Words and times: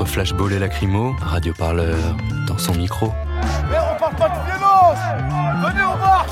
Entre 0.00 0.08
flashball 0.08 0.50
et 0.54 0.58
lacrymo, 0.58 1.14
Radio 1.20 1.52
Parleur 1.52 2.16
dans 2.46 2.56
son 2.56 2.74
micro. 2.74 3.08
Mais 3.70 3.76
on 3.76 3.98
parle 3.98 4.16
pas 4.16 4.30
de 4.30 4.46
violence 4.46 4.98
Venez, 5.62 5.84
on 5.84 5.98
marche 5.98 6.30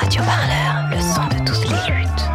Radio 0.00 0.22
Parleur, 0.24 0.90
le 0.90 1.00
son 1.00 1.22
de 1.28 1.48
toutes 1.48 1.70
les 1.70 1.94
luttes. 1.94 2.30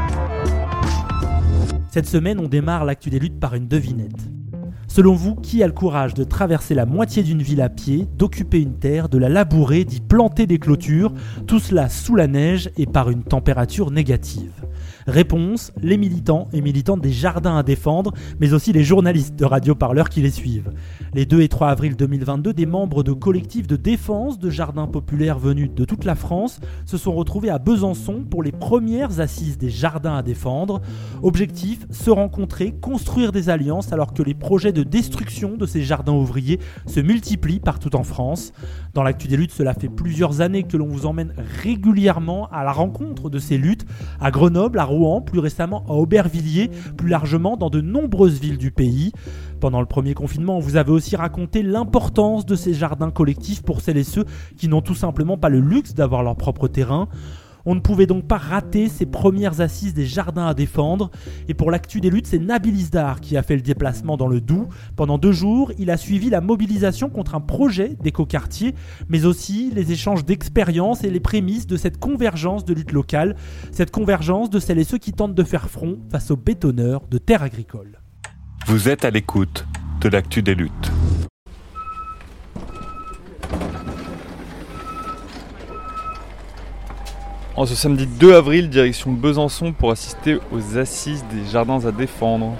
Cette 1.90 2.08
semaine, 2.08 2.40
on 2.40 2.48
démarre 2.48 2.86
l'actu 2.86 3.10
des 3.10 3.20
luttes 3.20 3.38
par 3.38 3.54
une 3.54 3.68
devinette. 3.68 4.30
Selon 4.88 5.14
vous, 5.14 5.36
qui 5.36 5.62
a 5.62 5.68
le 5.68 5.74
courage 5.74 6.14
de 6.14 6.24
traverser 6.24 6.74
la 6.74 6.86
moitié 6.86 7.22
d'une 7.22 7.42
ville 7.42 7.62
à 7.62 7.68
pied, 7.68 8.08
d'occuper 8.18 8.62
une 8.62 8.80
terre, 8.80 9.10
de 9.10 9.18
la 9.18 9.28
labourer, 9.28 9.84
d'y 9.84 10.00
planter 10.00 10.48
des 10.48 10.58
clôtures, 10.58 11.12
tout 11.48 11.60
cela 11.60 11.90
sous 11.90 12.16
la 12.16 12.28
neige 12.28 12.70
et 12.78 12.86
par 12.86 13.10
une 13.10 13.24
température 13.24 13.92
négative? 13.92 14.54
Réponse 15.12 15.74
les 15.82 15.98
militants 15.98 16.48
et 16.54 16.62
militantes 16.62 17.02
des 17.02 17.12
jardins 17.12 17.58
à 17.58 17.64
défendre, 17.64 18.14
mais 18.40 18.54
aussi 18.54 18.72
les 18.72 18.86
journalistes 18.86 19.36
de 19.36 19.44
Radio 19.44 19.76
Parleur 19.76 20.08
qui 20.08 20.22
les 20.22 20.32
suivent. 20.32 20.72
Les 21.14 21.26
2 21.26 21.42
et 21.42 21.50
3 21.50 21.68
avril 21.68 21.98
2022, 21.98 22.54
des 22.54 22.66
membres 22.66 23.04
de 23.04 23.12
collectifs 23.12 23.68
de 23.68 23.76
défense 23.76 24.40
de 24.40 24.50
jardins 24.50 24.88
populaires 24.88 25.38
venus 25.38 25.70
de 25.76 25.84
toute 25.84 26.06
la 26.06 26.16
France 26.16 26.62
se 26.86 26.98
sont 26.98 27.12
retrouvés 27.12 27.50
à 27.50 27.60
Besançon 27.60 28.24
pour 28.24 28.42
les 28.42 28.54
premières 28.54 29.20
assises 29.20 29.58
des 29.58 29.70
jardins 29.70 30.16
à 30.16 30.24
défendre. 30.24 30.80
Objectif 31.24 31.86
se 31.90 32.10
rencontrer, 32.10 32.72
construire 32.80 33.34
des 33.34 33.50
alliances 33.50 33.92
alors 33.92 34.14
que 34.14 34.24
les 34.24 34.34
projets 34.34 34.72
de 34.72 34.84
destruction 34.84 35.58
de 35.58 35.66
ces 35.66 35.82
jardins 35.82 36.14
ouvriers 36.14 36.62
se 36.86 37.02
multiplient 37.02 37.60
partout 37.60 37.98
en 37.98 38.04
France. 38.04 38.54
Dans 38.94 39.04
l'actu 39.04 39.28
des 39.28 39.36
luttes, 39.36 39.52
cela 39.52 39.74
fait 39.74 39.90
plusieurs 39.90 40.40
années 40.40 40.64
que 40.64 40.78
l'on 40.78 40.88
vous 40.88 41.06
emmène 41.06 41.34
régulièrement 41.62 42.48
à 42.50 42.64
la 42.64 42.72
rencontre 42.72 43.30
de 43.30 43.40
ces 43.40 43.58
luttes 43.58 43.86
à 44.22 44.32
Grenoble, 44.32 44.80
à 44.80 44.86
Rouen, 44.86 45.01
plus 45.26 45.40
récemment 45.40 45.84
à 45.88 45.94
Aubervilliers, 45.94 46.70
plus 46.98 47.10
largement 47.10 47.58
dans 47.58 47.70
de 47.70 47.82
nombreuses 47.82 48.40
villes 48.40 48.58
du 48.58 48.72
pays. 48.72 49.12
Pendant 49.60 49.80
le 49.80 49.86
premier 49.86 50.14
confinement, 50.14 50.58
on 50.58 50.60
vous 50.60 50.76
avait 50.76 50.92
aussi 50.92 51.16
raconté 51.16 51.64
l'importance 51.64 52.46
de 52.46 52.56
ces 52.56 52.74
jardins 52.74 53.12
collectifs 53.12 53.64
pour 53.64 53.82
celles 53.82 53.98
et 53.98 54.04
ceux 54.04 54.26
qui 54.58 54.68
n'ont 54.68 54.82
tout 54.82 54.96
simplement 54.96 55.38
pas 55.38 55.50
le 55.50 55.60
luxe 55.60 55.94
d'avoir 55.94 56.24
leur 56.24 56.36
propre 56.36 56.68
terrain. 56.68 57.08
On 57.66 57.76
ne 57.76 57.80
pouvait 57.80 58.06
donc 58.06 58.28
pas 58.28 58.38
rater 58.38 58.90
ces 58.90 59.06
premières 59.06 59.62
assises 59.62 59.94
des 59.94 60.06
jardins 60.06 60.48
à 60.48 60.54
défendre. 60.54 61.12
Et 61.48 61.54
pour 61.54 61.72
l'actu 61.72 62.02
des 62.02 62.10
luttes, 62.10 62.28
c'est 62.28 62.40
Nabil 62.40 62.76
Isdar 62.76 63.22
qui 63.22 63.38
a 63.38 63.44
fait 63.44 63.56
le 63.56 63.62
déplacement 63.62 64.18
dans 64.18 64.28
le 64.28 64.42
Doubs. 64.42 64.70
Pendant 64.96 65.18
deux 65.18 65.32
jours, 65.32 65.72
il 65.78 65.92
a 65.92 65.98
suivi 65.98 66.30
la 66.30 66.42
mobilisation 66.42 67.10
contre 67.10 67.36
un 67.36 67.42
projet 67.42 67.98
d'écoquartier, 68.02 68.76
mais 69.10 69.26
aussi 69.26 69.72
les 69.74 69.92
échanges 69.92 70.26
d'expériences 70.26 71.04
et 71.04 71.10
les 71.10 71.20
prémices 71.20 71.68
de 71.68 71.78
cette 71.78 72.00
convergence 72.00 72.66
de 72.66 72.74
lutte 72.74 72.92
locale, 72.92 73.36
cette 73.72 73.92
convergence 73.92 74.50
de 74.50 74.60
celles 74.60 74.80
et 74.80 74.84
ceux 74.84 74.98
qui 74.98 75.14
tentent 75.14 75.36
de 75.36 75.44
faire 75.44 75.70
front 75.70 76.00
face 76.10 76.32
aux 76.32 76.38
bétonneurs 76.38 77.02
de 77.10 77.18
terres 77.18 77.44
agricoles. 77.44 78.00
vous 78.68 78.90
êtes 78.90 79.06
à 79.06 79.12
l'écoute 79.12 79.66
de 80.02 80.10
l'actu 80.10 80.42
des 80.42 80.56
luttes. 80.56 80.92
En 87.58 87.66
ce 87.66 87.76
samedi 87.76 88.08
2 88.08 88.34
avril, 88.34 88.70
direction 88.70 89.12
Besançon 89.12 89.74
pour 89.74 89.92
assister 89.92 90.38
aux 90.54 90.78
assises 90.78 91.26
des 91.34 91.46
jardins 91.52 91.86
à 91.86 91.92
défendre. 91.92 92.56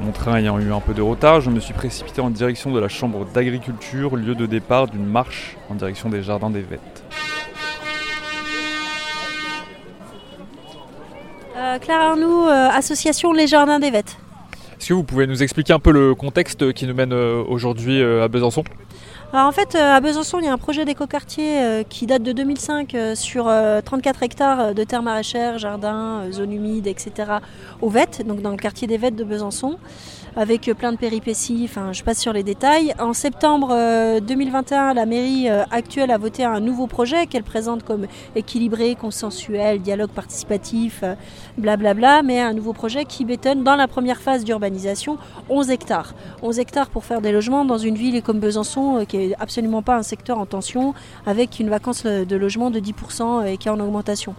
Mon 0.00 0.10
train 0.10 0.36
ayant 0.36 0.58
eu 0.58 0.72
un 0.72 0.80
peu 0.80 0.94
de 0.94 1.02
retard, 1.02 1.40
je 1.40 1.48
me 1.48 1.60
suis 1.60 1.72
précipité 1.72 2.20
en 2.20 2.28
direction 2.28 2.72
de 2.72 2.80
la 2.80 2.88
chambre 2.88 3.24
d'agriculture, 3.24 4.16
lieu 4.16 4.34
de 4.34 4.46
départ 4.46 4.88
d'une 4.88 5.06
marche 5.06 5.56
en 5.70 5.76
direction 5.76 6.08
des 6.08 6.24
jardins 6.24 6.50
des 6.50 6.62
Vêtes. 6.62 7.04
Euh, 11.56 11.78
Claire 11.78 12.00
Arnoux, 12.00 12.48
euh, 12.48 12.68
association 12.70 13.32
Les 13.32 13.46
Jardins 13.46 13.78
des 13.78 13.92
Vêtes. 13.92 14.16
Est-ce 14.80 14.88
que 14.88 14.94
vous 14.94 15.04
pouvez 15.04 15.28
nous 15.28 15.44
expliquer 15.44 15.72
un 15.72 15.78
peu 15.78 15.92
le 15.92 16.16
contexte 16.16 16.72
qui 16.72 16.88
nous 16.88 16.94
mène 16.94 17.12
euh, 17.12 17.44
aujourd'hui 17.46 18.02
à 18.02 18.26
Besançon? 18.26 18.64
En 19.34 19.50
fait, 19.50 19.74
euh, 19.76 19.94
à 19.94 20.00
Besançon, 20.00 20.40
il 20.40 20.44
y 20.44 20.48
a 20.48 20.52
un 20.52 20.58
projet 20.58 20.84
d'écoquartier 20.84 21.62
euh, 21.62 21.82
qui 21.88 22.04
date 22.04 22.22
de 22.22 22.32
2005 22.32 22.94
euh, 22.94 23.14
sur 23.14 23.48
euh, 23.48 23.80
34 23.80 24.22
hectares 24.22 24.74
de 24.74 24.84
terres 24.84 25.02
maraîchères, 25.02 25.58
jardins, 25.58 26.30
zones 26.30 26.52
humides, 26.52 26.86
etc. 26.86 27.38
aux 27.80 27.88
Vêtes, 27.88 28.26
donc 28.26 28.42
dans 28.42 28.50
le 28.50 28.58
quartier 28.58 28.86
des 28.86 28.98
Vêtes 28.98 29.16
de 29.16 29.24
Besançon, 29.24 29.78
avec 30.36 30.68
euh, 30.68 30.74
plein 30.74 30.92
de 30.92 30.96
péripéties, 30.96 31.62
enfin 31.64 31.92
je 31.92 32.02
passe 32.02 32.18
sur 32.18 32.32
les 32.32 32.42
détails. 32.42 32.94
En 32.98 33.12
septembre 33.12 33.70
euh, 33.72 34.20
2021, 34.20 34.94
la 34.94 35.06
mairie 35.06 35.48
euh, 35.48 35.64
actuelle 35.70 36.10
a 36.10 36.18
voté 36.18 36.44
un 36.44 36.60
nouveau 36.60 36.86
projet 36.86 37.26
qu'elle 37.26 37.42
présente 37.42 37.84
comme 37.84 38.06
équilibré, 38.34 38.94
consensuel, 38.94 39.80
dialogue 39.80 40.10
participatif, 40.10 41.00
euh, 41.02 41.14
blablabla, 41.58 42.22
mais 42.22 42.40
un 42.40 42.52
nouveau 42.54 42.72
projet 42.72 43.04
qui 43.04 43.24
bétonne 43.24 43.62
dans 43.62 43.76
la 43.76 43.88
première 43.88 44.20
phase 44.20 44.44
d'urbanisation 44.44 45.18
11 45.48 45.70
hectares. 45.70 46.14
11 46.42 46.58
hectares 46.58 46.90
pour 46.90 47.04
faire 47.04 47.20
des 47.20 47.32
logements 47.32 47.64
dans 47.64 47.78
une 47.78 47.94
ville 47.94 48.22
comme 48.22 48.40
Besançon, 48.40 48.98
euh, 48.98 49.04
qui 49.04 49.16
est 49.18 49.34
absolument 49.38 49.82
pas 49.82 49.96
un 49.96 50.02
secteur 50.02 50.38
en 50.38 50.46
tension, 50.46 50.94
avec 51.26 51.60
une 51.60 51.68
vacance 51.68 52.04
euh, 52.06 52.24
de 52.24 52.36
logement 52.36 52.70
de 52.70 52.80
10% 52.80 53.46
et 53.46 53.56
qui 53.56 53.68
est 53.68 53.70
en 53.70 53.80
augmentation. 53.80 54.34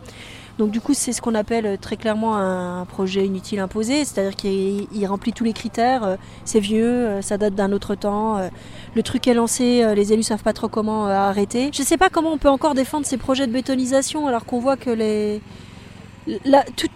Donc 0.60 0.70
du 0.70 0.82
coup, 0.82 0.94
c'est 0.94 1.14
ce 1.14 1.22
qu'on 1.22 1.34
appelle 1.34 1.66
euh, 1.66 1.78
très 1.82 1.98
clairement 1.98 2.36
un 2.36 2.86
projet 2.86 3.26
inutile 3.26 3.60
imposé, 3.60 4.06
c'est-à-dire 4.06 4.36
qu'il 4.36 4.88
il 4.92 5.06
remplit 5.08 5.34
tous 5.34 5.44
les 5.44 5.54
critères. 5.54 6.04
euh, 6.04 6.16
C'est 6.46 6.60
vieux, 6.60 6.86
euh, 6.86 7.22
ça 7.22 7.38
date 7.38 7.56
d'un 7.56 7.72
autre 7.72 7.96
temps. 7.96 8.40
Le 8.96 9.04
truc 9.04 9.28
est 9.28 9.34
lancé, 9.34 9.84
les 9.96 10.14
élus 10.14 10.24
savent 10.24 10.44
pas 10.44 10.54
trop 10.54 10.68
comment 10.68 11.08
arrêter. 11.08 11.70
Je 11.74 11.82
sais 11.82 11.98
pas 11.98 12.10
comment 12.10 12.32
on 12.34 12.38
peut 12.38 12.50
encore 12.50 12.76
défendre 12.76 13.06
ces 13.06 13.18
projets 13.18 13.48
de 13.48 13.52
bétonisation 13.52 14.28
alors 14.28 14.46
qu'on 14.46 14.60
voit 14.60 14.78
que 14.78 15.40
tout, 16.76 16.88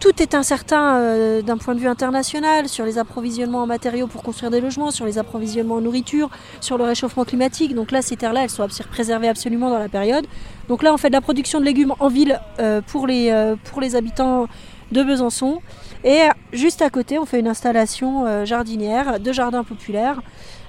tout 0.00 0.22
est 0.22 0.34
incertain 0.34 1.40
d'un 1.42 1.56
point 1.56 1.74
de 1.74 1.80
vue 1.80 1.88
international 1.88 2.68
sur 2.68 2.84
les 2.84 2.98
approvisionnements 2.98 3.62
en 3.62 3.66
matériaux 3.66 4.06
pour 4.06 4.22
construire 4.22 4.50
des 4.50 4.60
logements, 4.60 4.90
sur 4.90 5.06
les 5.06 5.18
approvisionnements 5.18 5.76
en 5.76 5.80
nourriture, 5.80 6.30
sur 6.60 6.78
le 6.78 6.84
réchauffement 6.84 7.24
climatique. 7.24 7.74
Donc 7.74 7.90
là, 7.92 8.02
ces 8.02 8.16
terres-là, 8.16 8.44
elles 8.44 8.50
sont 8.50 8.66
préservées 8.90 9.28
absolument 9.28 9.70
dans 9.70 9.78
la 9.78 9.88
période. 9.88 10.26
Donc 10.68 10.82
là, 10.82 10.92
on 10.92 10.96
fait 10.96 11.08
de 11.08 11.14
la 11.14 11.20
production 11.20 11.60
de 11.60 11.64
légumes 11.64 11.94
en 12.00 12.08
ville 12.08 12.40
euh, 12.58 12.80
pour, 12.80 13.06
les, 13.06 13.30
euh, 13.30 13.56
pour 13.70 13.80
les 13.80 13.94
habitants 13.94 14.46
de 14.92 15.02
Besançon. 15.02 15.60
Et 16.04 16.22
euh, 16.22 16.28
juste 16.52 16.82
à 16.82 16.90
côté, 16.90 17.18
on 17.18 17.26
fait 17.26 17.40
une 17.40 17.48
installation 17.48 18.26
euh, 18.26 18.44
jardinière 18.44 19.20
de 19.20 19.32
jardin 19.32 19.64
populaire. 19.64 20.22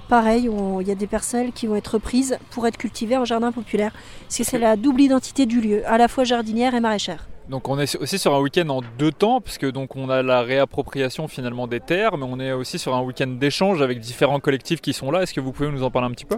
Pareil, 0.08 0.48
il 0.80 0.88
y 0.88 0.90
a 0.90 0.94
des 0.94 1.06
parcelles 1.06 1.52
qui 1.52 1.66
vont 1.66 1.76
être 1.76 1.94
reprises 1.94 2.38
pour 2.50 2.66
être 2.66 2.78
cultivées 2.78 3.18
en 3.18 3.26
jardin 3.26 3.52
populaire. 3.52 3.92
Parce 4.22 4.38
que 4.38 4.44
c'est 4.44 4.58
la 4.58 4.76
double 4.76 5.02
identité 5.02 5.44
du 5.44 5.60
lieu, 5.60 5.82
à 5.86 5.98
la 5.98 6.08
fois 6.08 6.24
jardinière 6.24 6.74
et 6.74 6.80
maraîchère. 6.80 7.28
Donc 7.48 7.70
on 7.70 7.78
est 7.78 7.96
aussi 7.96 8.18
sur 8.18 8.34
un 8.34 8.40
week-end 8.40 8.68
en 8.68 8.82
deux 8.98 9.10
temps, 9.10 9.40
puisque 9.40 9.70
donc 9.70 9.96
on 9.96 10.10
a 10.10 10.22
la 10.22 10.42
réappropriation 10.42 11.28
finalement 11.28 11.66
des 11.66 11.80
terres, 11.80 12.18
mais 12.18 12.26
on 12.28 12.38
est 12.38 12.52
aussi 12.52 12.78
sur 12.78 12.94
un 12.94 13.00
week-end 13.00 13.26
d'échange 13.26 13.80
avec 13.80 14.00
différents 14.00 14.38
collectifs 14.38 14.82
qui 14.82 14.92
sont 14.92 15.10
là. 15.10 15.22
Est-ce 15.22 15.32
que 15.32 15.40
vous 15.40 15.52
pouvez 15.52 15.70
nous 15.70 15.82
en 15.82 15.90
parler 15.90 16.08
un 16.08 16.10
petit 16.10 16.26
peu? 16.26 16.36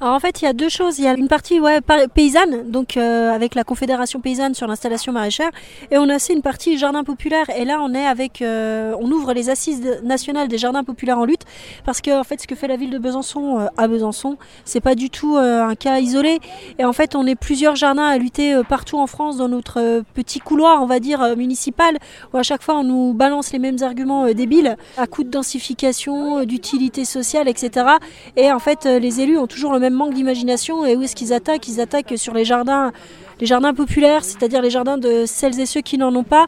Alors 0.00 0.14
en 0.14 0.20
fait, 0.20 0.40
il 0.40 0.44
y 0.44 0.48
a 0.48 0.52
deux 0.52 0.68
choses. 0.68 1.00
Il 1.00 1.04
y 1.04 1.08
a 1.08 1.14
une 1.14 1.26
partie 1.26 1.58
ouais, 1.58 1.80
paysanne, 2.14 2.70
donc 2.70 2.96
euh, 2.96 3.32
avec 3.32 3.56
la 3.56 3.64
Confédération 3.64 4.20
paysanne 4.20 4.54
sur 4.54 4.68
l'installation 4.68 5.12
maraîchère, 5.12 5.50
et 5.90 5.98
on 5.98 6.08
a 6.08 6.14
aussi 6.14 6.32
une 6.32 6.42
partie 6.42 6.78
jardin 6.78 7.02
populaire. 7.02 7.50
Et 7.56 7.64
là, 7.64 7.80
on 7.82 7.92
est 7.92 8.06
avec, 8.06 8.40
euh, 8.40 8.94
on 9.00 9.10
ouvre 9.10 9.32
les 9.32 9.50
assises 9.50 9.82
nationales 10.04 10.46
des 10.46 10.58
jardins 10.58 10.84
populaires 10.84 11.18
en 11.18 11.24
lutte, 11.24 11.42
parce 11.84 12.00
que 12.00 12.20
en 12.20 12.22
fait, 12.22 12.40
ce 12.40 12.46
que 12.46 12.54
fait 12.54 12.68
la 12.68 12.76
ville 12.76 12.90
de 12.90 12.98
Besançon 12.98 13.58
euh, 13.58 13.66
à 13.76 13.88
Besançon, 13.88 14.36
c'est 14.64 14.80
pas 14.80 14.94
du 14.94 15.10
tout 15.10 15.36
un 15.36 15.74
cas 15.74 15.98
isolé. 15.98 16.38
Et 16.78 16.84
en 16.84 16.92
fait, 16.92 17.16
on 17.16 17.26
est 17.26 17.34
plusieurs 17.34 17.74
jardins 17.74 18.06
à 18.06 18.16
lutter 18.16 18.60
partout 18.68 18.98
en 18.98 19.08
France 19.08 19.38
dans 19.38 19.48
notre 19.48 20.04
petit 20.14 20.38
coin 20.38 20.51
on 20.60 20.86
va 20.86 21.00
dire, 21.00 21.22
euh, 21.22 21.36
municipal, 21.36 21.96
où 22.32 22.36
à 22.36 22.42
chaque 22.42 22.62
fois 22.62 22.76
on 22.78 22.84
nous 22.84 23.14
balance 23.14 23.52
les 23.52 23.58
mêmes 23.58 23.78
arguments 23.82 24.26
euh, 24.26 24.34
débiles, 24.34 24.76
à 24.96 25.06
coup 25.06 25.24
de 25.24 25.30
densification, 25.30 26.38
euh, 26.38 26.44
d'utilité 26.44 27.04
sociale, 27.04 27.48
etc. 27.48 27.86
Et 28.36 28.50
en 28.52 28.58
fait, 28.58 28.84
les 28.84 29.20
élus 29.20 29.38
ont 29.38 29.46
toujours 29.46 29.72
le 29.72 29.78
même 29.78 29.94
manque 29.94 30.14
d'imagination. 30.14 30.84
Et 30.84 30.96
où 30.96 31.02
est-ce 31.02 31.16
qu'ils 31.16 31.32
attaquent? 31.32 31.68
Ils 31.68 31.80
attaquent 31.80 32.14
sur 32.16 32.34
les 32.34 32.44
jardins, 32.44 32.92
les 33.40 33.46
jardins 33.46 33.74
populaires, 33.74 34.24
c'est-à-dire 34.24 34.62
les 34.62 34.70
jardins 34.70 34.98
de 34.98 35.24
celles 35.26 35.58
et 35.60 35.66
ceux 35.66 35.80
qui 35.80 35.98
n'en 35.98 36.14
ont 36.14 36.24
pas. 36.24 36.46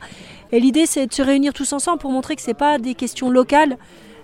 Et 0.52 0.60
l'idée, 0.60 0.86
c'est 0.86 1.06
de 1.06 1.12
se 1.12 1.22
réunir 1.22 1.52
tous 1.52 1.72
ensemble 1.72 1.98
pour 1.98 2.10
montrer 2.10 2.36
que 2.36 2.42
c'est 2.42 2.54
pas 2.54 2.78
des 2.78 2.94
questions 2.94 3.30
locales, 3.30 3.76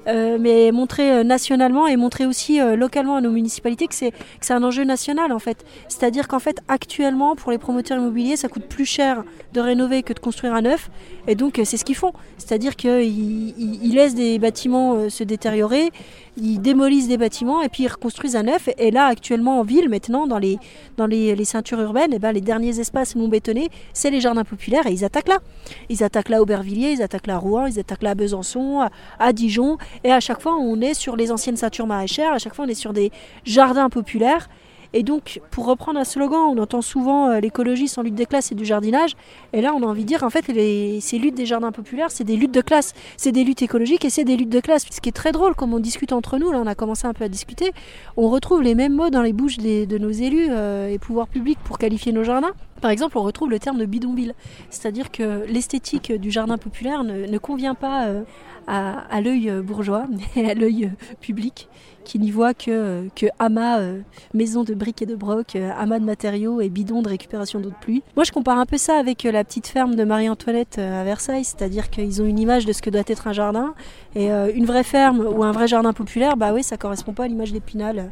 euh, 0.06 0.38
mais 0.41 0.73
montrer 0.73 1.12
euh, 1.12 1.25
nationalement 1.25 1.87
et 1.87 1.97
montrer 1.97 2.26
aussi 2.26 2.61
euh, 2.61 2.75
localement 2.76 3.17
à 3.17 3.20
nos 3.20 3.31
municipalités 3.31 3.87
que 3.87 3.94
c'est 3.94 4.12
un 4.50 4.62
enjeu 4.62 4.85
national 4.85 5.32
en 5.32 5.38
fait. 5.38 5.64
C'est-à-dire 5.88 6.26
qu'en 6.29 6.38
fait 6.38 6.61
actuellement 6.69 7.37
pour 7.37 7.50
les 7.52 7.58
promoteurs 7.58 7.99
immobiliers 7.99 8.37
ça 8.37 8.49
coûte 8.49 8.64
plus 8.67 8.87
cher 8.87 9.25
de 9.52 9.61
rénover 9.61 10.02
que 10.02 10.12
de 10.12 10.19
construire 10.19 10.55
un 10.55 10.62
neuf 10.62 10.91
et 11.26 11.35
donc 11.35 11.61
c'est 11.64 11.76
ce 11.76 11.85
qu'ils 11.85 11.97
font. 11.97 12.12
C'est-à-dire 12.38 12.76
qu'ils 12.76 13.02
ils- 13.58 13.94
laissent 13.94 14.14
des 14.14 14.38
bâtiments 14.38 15.08
se 15.11 15.25
détériorer, 15.25 15.91
ils 16.40 16.58
démolissent 16.60 17.08
des 17.08 17.19
bâtiments 17.19 17.62
et 17.62 17.69
puis 17.69 17.84
ils 17.84 17.88
reconstruisent 17.88 18.37
un 18.37 18.44
neuf 18.44 18.69
et 18.78 18.90
là 18.90 19.06
actuellement 19.06 19.60
en 19.60 19.62
ville 19.62 19.88
maintenant 19.88 20.26
dans 20.26 20.38
les 20.38 20.58
dans 20.96 21.06
les, 21.06 21.34
les 21.34 21.44
ceintures 21.44 21.81
urbaines, 21.81 22.12
eh 22.12 22.19
ben, 22.19 22.32
les 22.32 22.40
derniers 22.40 22.81
espaces 22.81 23.16
non 23.16 23.28
bétonnés, 23.28 23.69
c'est 23.92 24.10
les 24.10 24.20
jardins 24.20 24.44
populaires 24.44 24.87
et 24.87 24.92
ils 24.92 25.04
attaquent 25.04 25.28
là. 25.28 25.38
Ils 25.88 26.02
attaquent 26.02 26.28
là 26.28 26.38
à 26.38 26.40
Aubervilliers, 26.40 26.92
ils 26.92 27.02
attaquent 27.02 27.26
là 27.26 27.34
à 27.34 27.38
Rouen, 27.38 27.66
ils 27.66 27.78
attaquent 27.78 28.02
là 28.02 28.10
à 28.10 28.14
Besançon, 28.14 28.81
à, 28.81 28.90
à 29.19 29.32
Dijon. 29.32 29.78
Et 30.04 30.12
à 30.12 30.20
chaque 30.20 30.40
fois, 30.40 30.56
on 30.56 30.81
est 30.81 30.94
sur 30.94 31.16
les 31.16 31.31
anciennes 31.32 31.56
ceintures 31.56 31.87
maraîchères, 31.87 32.32
à 32.32 32.38
chaque 32.38 32.54
fois, 32.54 32.64
on 32.64 32.69
est 32.69 32.75
sur 32.75 32.92
des 32.92 33.10
jardins 33.44 33.88
populaires. 33.88 34.48
Et 34.92 35.02
donc, 35.02 35.40
pour 35.50 35.66
reprendre 35.66 36.00
un 36.00 36.04
slogan, 36.04 36.40
on 36.50 36.58
entend 36.58 36.82
souvent 36.82 37.28
euh, 37.28 37.40
l'écologie 37.40 37.88
sans 37.88 38.02
lutte 38.02 38.14
des 38.14 38.26
classes 38.26 38.50
et 38.52 38.54
du 38.54 38.64
jardinage. 38.64 39.12
Et 39.52 39.60
là, 39.60 39.72
on 39.75 39.82
a 39.82 39.87
envie 39.87 40.02
de 40.02 40.08
dire, 40.08 40.25
en 40.25 40.31
fait, 40.31 40.46
ces 40.46 41.19
luttes 41.19 41.37
des 41.37 41.46
jardins 41.46 41.72
populaires, 41.72 42.10
c'est 42.10 42.25
des 42.25 42.37
luttes 42.37 42.54
de 42.54 42.60
classe. 42.60 42.92
C'est 43.16 43.32
des 43.32 43.44
luttes 43.44 43.62
écologiques 43.62 44.04
et 44.04 44.10
c'est 44.10 44.25
des 44.25 44.37
luttes 44.37 44.50
de 44.50 44.60
classe. 44.60 44.87
Ce 44.90 45.00
qui 45.00 45.08
est 45.08 45.12
très 45.12 45.32
drôle, 45.32 45.54
comme 45.54 45.75
on 45.75 45.81
discute 45.81 46.12
entre 46.12 46.38
nous, 46.38 46.50
là, 46.50 46.60
on 46.62 46.66
a 46.66 46.75
commencé 46.75 47.06
un 47.06 47.12
peu 47.12 47.25
à 47.25 47.28
discuter, 47.28 47.72
on 48.16 48.28
retrouve 48.28 48.62
les 48.62 48.75
mêmes 48.75 48.94
mots 48.94 49.10
dans 49.10 49.22
les 49.22 49.32
bouches 49.32 49.58
de 49.58 49.98
nos 49.98 50.10
élus 50.10 50.48
euh, 50.50 50.88
et 50.88 50.98
pouvoirs 50.98 51.28
publics 51.28 51.58
pour 51.64 51.78
qualifier 51.78 52.12
nos 52.12 52.25
jardins. 52.25 52.52
Par 52.80 52.90
exemple, 52.90 53.18
on 53.18 53.22
retrouve 53.22 53.50
le 53.50 53.58
terme 53.58 53.78
de 53.78 53.86
bidonville. 53.86 54.34
C'est-à-dire 54.70 55.10
que 55.10 55.44
l'esthétique 55.46 56.12
du 56.12 56.30
jardin 56.30 56.58
populaire 56.58 57.04
ne, 57.04 57.38
convient 57.38 57.74
pas 57.74 58.06
euh, 58.06 58.22
à, 58.66 59.20
l'œil 59.20 59.50
euh, 59.50 59.62
bourgeois, 59.62 60.06
mais 60.36 60.50
à 60.50 60.54
l'œil 60.54 60.86
euh, 60.86 61.14
public, 61.20 61.68
qui 62.04 62.18
n'y 62.18 62.30
voit 62.30 62.54
que, 62.54 63.08
que 63.14 63.26
amas, 63.38 63.80
euh, 63.80 64.00
maison 64.34 64.64
de 64.64 64.74
briques 64.74 65.02
et 65.02 65.06
de 65.06 65.14
broc, 65.14 65.56
amas 65.56 65.98
de 65.98 66.04
matériaux 66.04 66.60
et 66.60 66.68
bidons 66.68 67.02
de 67.02 67.08
récupération 67.08 67.60
d'eau 67.60 67.70
de 67.70 67.74
pluie. 67.80 68.02
Moi, 68.16 68.24
je 68.24 68.32
compare 68.32 68.58
un 68.58 68.66
peu 68.66 68.78
ça 68.78 68.96
avec 68.96 69.24
la 69.24 69.44
petite 69.44 69.66
ferme 69.66 69.96
de 69.96 70.04
Marie-Antoinette 70.04 70.78
à 70.78 71.04
Versailles, 71.04 71.44
c'est-à-dire 71.44 71.90
qu'ils 71.90 72.22
ont 72.22 72.26
une 72.26 72.38
image 72.38 72.64
de 72.64 72.72
ce 72.72 72.82
que 72.82 72.90
doit 72.90 73.02
être 73.06 73.26
un 73.26 73.32
jardin, 73.32 73.74
et 74.14 74.28
une 74.30 74.66
vraie 74.66 74.84
ferme 74.84 75.20
ou 75.20 75.44
un 75.44 75.52
vrai 75.52 75.68
jardin 75.68 75.92
populaire, 75.92 76.36
bah 76.36 76.52
oui, 76.52 76.62
ça 76.62 76.76
correspond 76.76 77.12
pas 77.12 77.24
à 77.24 77.28
l'image 77.28 77.52
d'Épinal. 77.52 78.10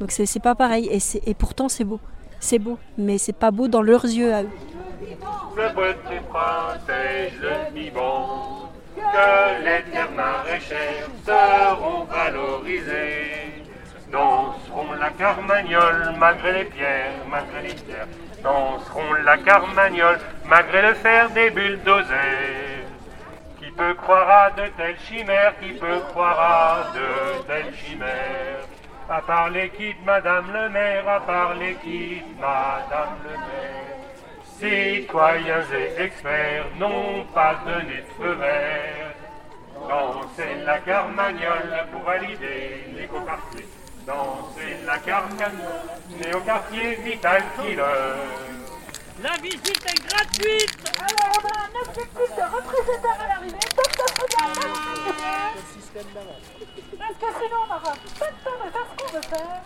Donc 0.00 0.10
c'est 0.10 0.42
pas 0.42 0.54
pareil, 0.54 0.88
et, 0.90 0.98
et 1.30 1.34
pourtant 1.34 1.68
c'est 1.68 1.84
beau. 1.84 2.00
C'est 2.46 2.58
beau, 2.58 2.78
mais 2.98 3.16
c'est 3.16 3.32
pas 3.32 3.50
beau 3.50 3.68
dans 3.68 3.80
leurs 3.80 4.04
yeux 4.04 4.34
à 4.34 4.42
eux. 4.42 4.50
Le 5.56 5.68
petit 5.72 6.20
protège 6.28 7.40
le 7.40 7.74
vivant, 7.74 8.70
que 8.94 9.64
les 9.64 9.90
terres 9.90 10.10
maraîchères 10.14 11.08
seront 11.24 12.04
valorisées. 12.04 13.64
Danseront 14.12 14.92
la 15.00 15.08
carmagnole 15.08 16.14
malgré 16.18 16.52
les 16.52 16.64
pierres, 16.66 17.14
malgré 17.30 17.62
les 17.62 17.74
pierres. 17.74 18.08
Danseront 18.42 19.14
la 19.24 19.38
carmagnole 19.38 20.20
malgré 20.46 20.82
le 20.82 20.92
fer 20.92 21.30
des 21.30 21.48
bulldozers. 21.48 22.84
Qui 23.58 23.70
peut 23.70 23.94
croire 23.94 24.28
à 24.28 24.50
de 24.50 24.68
telles 24.76 25.00
chimères, 25.08 25.54
qui 25.62 25.72
peut 25.72 26.00
croire 26.10 26.38
à 26.38 26.92
de 26.94 27.42
telles 27.46 27.74
chimères 27.74 28.68
À 29.08 29.20
part 29.20 29.50
l'équipe, 29.50 30.02
Madame 30.06 30.50
le 30.50 30.70
maire, 30.70 31.06
à 31.06 31.20
part 31.20 31.54
l'équipe, 31.54 32.24
Madame 32.40 33.18
le 33.22 33.30
maire. 33.30 33.94
Citoyens 34.58 35.64
et 35.72 36.02
experts 36.02 36.66
n'ont 36.78 37.24
pas 37.34 37.56
donné 37.66 37.98
de 38.00 38.06
feu 38.16 38.32
vert. 38.32 39.14
Dansez 39.88 40.54
la 40.64 40.78
carmagnole 40.78 41.86
pour 41.92 42.02
valider 42.02 42.86
l'écoquartier. 42.96 43.66
Dansez 44.06 44.76
la 44.86 44.98
carmagnole, 44.98 45.52
néo-quartier 46.18 46.94
vital 47.04 47.42
killer. 47.56 47.82
La 49.22 49.36
visite 49.36 49.86
est 49.86 50.08
gratuite 50.08 50.92
Alors, 50.98 51.38
on 51.38 51.46
a 51.46 51.60
un 51.60 51.74
objectif 51.86 52.36
de 52.36 52.42
représentant 52.42 53.16
à 53.22 53.28
l'arrivée, 53.28 53.52
donc 53.52 53.90
ça 53.96 54.06
se 54.06 54.24
Parce 57.20 57.32
que 57.32 57.38
sinon, 57.44 57.56
on 57.62 57.66
n'aura 57.66 57.80
pas 57.80 57.90
le 57.92 58.36
temps 58.44 58.58
de 58.64 58.70
faire 58.70 58.86
ce 58.90 59.04
qu'on 59.04 59.12
veut 59.12 59.22
faire. 59.22 59.62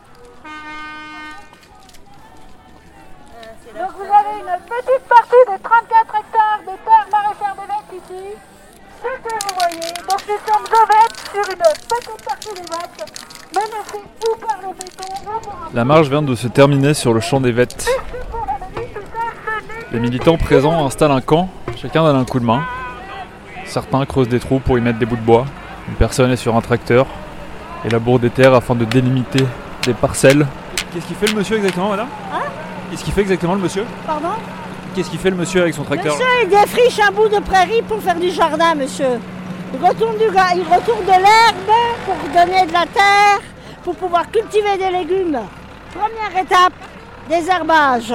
Donc, 3.74 3.90
vous 3.96 4.02
avez 4.02 4.34
une 4.40 4.54
petite 4.64 5.04
partie 5.08 5.42
de 5.46 5.62
34 5.62 6.14
hectares 6.14 6.60
de 6.60 6.74
terres 6.84 7.08
maraîchères 7.10 7.54
de 7.56 7.96
ici. 7.96 8.36
Ce 8.98 9.12
que 9.22 9.34
vous 9.34 9.54
voyez. 9.58 9.92
Donc, 10.08 10.20
nous 10.28 10.40
sommes 10.46 10.66
au 10.66 10.86
Vette 10.86 11.16
sur 11.32 11.46
une 11.50 11.64
petite 11.88 12.24
partie 12.24 12.54
des 12.54 12.62
Vette, 12.62 13.00
menacée 13.54 14.04
ou 14.26 14.36
par 14.36 14.58
le 14.60 14.74
béton 14.74 15.70
La 15.72 15.84
marche 15.84 16.08
vient 16.08 16.22
de 16.22 16.34
se 16.34 16.48
terminer 16.48 16.94
sur 16.94 17.14
le 17.14 17.20
champ 17.20 17.40
des 17.40 17.52
Vêtes. 17.52 17.88
Les 19.92 20.00
militants 20.00 20.36
présents 20.36 20.84
installent 20.84 21.12
un 21.12 21.20
camp, 21.20 21.48
chacun 21.76 22.02
donne 22.02 22.16
un 22.16 22.24
coup 22.24 22.40
de 22.40 22.44
main. 22.44 22.62
Certains 23.64 24.04
creusent 24.04 24.28
des 24.28 24.40
trous 24.40 24.58
pour 24.58 24.78
y 24.78 24.80
mettre 24.80 24.98
des 24.98 25.06
bouts 25.06 25.16
de 25.16 25.22
bois. 25.22 25.46
Une 25.88 25.94
personne 25.94 26.30
est 26.30 26.36
sur 26.36 26.56
un 26.56 26.60
tracteur 26.60 27.06
et 27.84 27.88
laboure 27.90 28.18
des 28.18 28.30
terres 28.30 28.54
afin 28.54 28.74
de 28.74 28.84
délimiter 28.84 29.44
des 29.84 29.94
parcelles. 29.94 30.46
Qu'est-ce 30.92 31.06
qu'il 31.06 31.16
fait 31.16 31.26
le 31.26 31.34
monsieur 31.34 31.56
exactement, 31.56 31.90
madame 31.90 32.08
Hein 32.32 32.40
Qu'est-ce 32.90 33.04
qu'il 33.04 33.12
fait 33.12 33.20
exactement 33.22 33.54
le 33.54 33.60
monsieur 33.60 33.84
Pardon 34.06 34.28
Qu'est-ce 34.94 35.10
qu'il 35.10 35.18
fait 35.18 35.30
le 35.30 35.36
monsieur 35.36 35.62
avec 35.62 35.74
son 35.74 35.84
tracteur 35.84 36.14
Monsieur, 36.14 36.26
il 36.44 36.48
défriche 36.48 36.98
un 37.00 37.12
bout 37.12 37.28
de 37.28 37.38
prairie 37.40 37.82
pour 37.86 38.00
faire 38.02 38.16
du 38.18 38.30
jardin, 38.30 38.74
monsieur. 38.74 39.20
Il 39.74 39.86
retourne, 39.86 40.16
du 40.16 40.30
ga- 40.34 40.54
il 40.56 40.62
retourne 40.62 41.04
de 41.04 41.10
l'herbe 41.10 41.76
pour 42.06 42.16
donner 42.34 42.66
de 42.66 42.72
la 42.72 42.86
terre, 42.86 43.38
pour 43.84 43.94
pouvoir 43.94 44.30
cultiver 44.30 44.76
des 44.78 44.90
légumes. 44.90 45.38
Première 45.94 46.42
étape, 46.42 46.72
désherbage. 47.28 48.14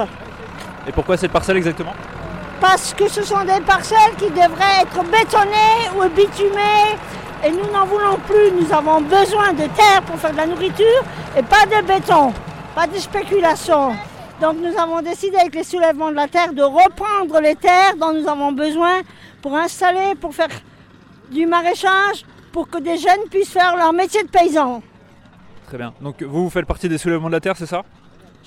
Et 0.86 0.92
pourquoi 0.92 1.16
cette 1.16 1.30
parcelle 1.32 1.56
exactement 1.56 1.94
Parce 2.60 2.92
que 2.92 3.08
ce 3.08 3.22
sont 3.22 3.42
des 3.44 3.60
parcelles 3.64 4.14
qui 4.18 4.28
devraient 4.30 4.82
être 4.82 5.02
bétonnées 5.04 5.88
ou 5.96 6.08
bitumées. 6.14 6.98
Et 7.44 7.50
nous 7.50 7.70
n'en 7.70 7.84
voulons 7.84 8.16
plus. 8.26 8.50
Nous 8.52 8.72
avons 8.72 9.02
besoin 9.02 9.52
de 9.52 9.66
terre 9.76 10.02
pour 10.06 10.16
faire 10.16 10.32
de 10.32 10.36
la 10.38 10.46
nourriture 10.46 11.02
et 11.36 11.42
pas 11.42 11.66
de 11.66 11.86
béton, 11.86 12.32
pas 12.74 12.86
de 12.86 12.96
spéculation. 12.96 13.94
Donc 14.40 14.56
nous 14.60 14.76
avons 14.78 15.02
décidé 15.02 15.36
avec 15.36 15.54
les 15.54 15.64
soulèvements 15.64 16.10
de 16.10 16.16
la 16.16 16.26
terre 16.26 16.52
de 16.54 16.62
reprendre 16.62 17.40
les 17.40 17.54
terres 17.54 17.96
dont 18.00 18.12
nous 18.14 18.26
avons 18.26 18.52
besoin 18.52 19.02
pour 19.42 19.54
installer, 19.56 20.14
pour 20.20 20.34
faire 20.34 20.48
du 21.30 21.46
maraîchage, 21.46 22.24
pour 22.52 22.68
que 22.68 22.78
des 22.78 22.96
jeunes 22.96 23.28
puissent 23.30 23.52
faire 23.52 23.76
leur 23.76 23.92
métier 23.92 24.22
de 24.22 24.28
paysan. 24.28 24.82
Très 25.66 25.76
bien. 25.76 25.92
Donc 26.00 26.22
vous, 26.22 26.44
vous 26.44 26.50
faites 26.50 26.66
partie 26.66 26.88
des 26.88 26.98
soulèvements 26.98 27.28
de 27.28 27.32
la 27.34 27.40
terre, 27.40 27.56
c'est 27.56 27.66
ça? 27.66 27.82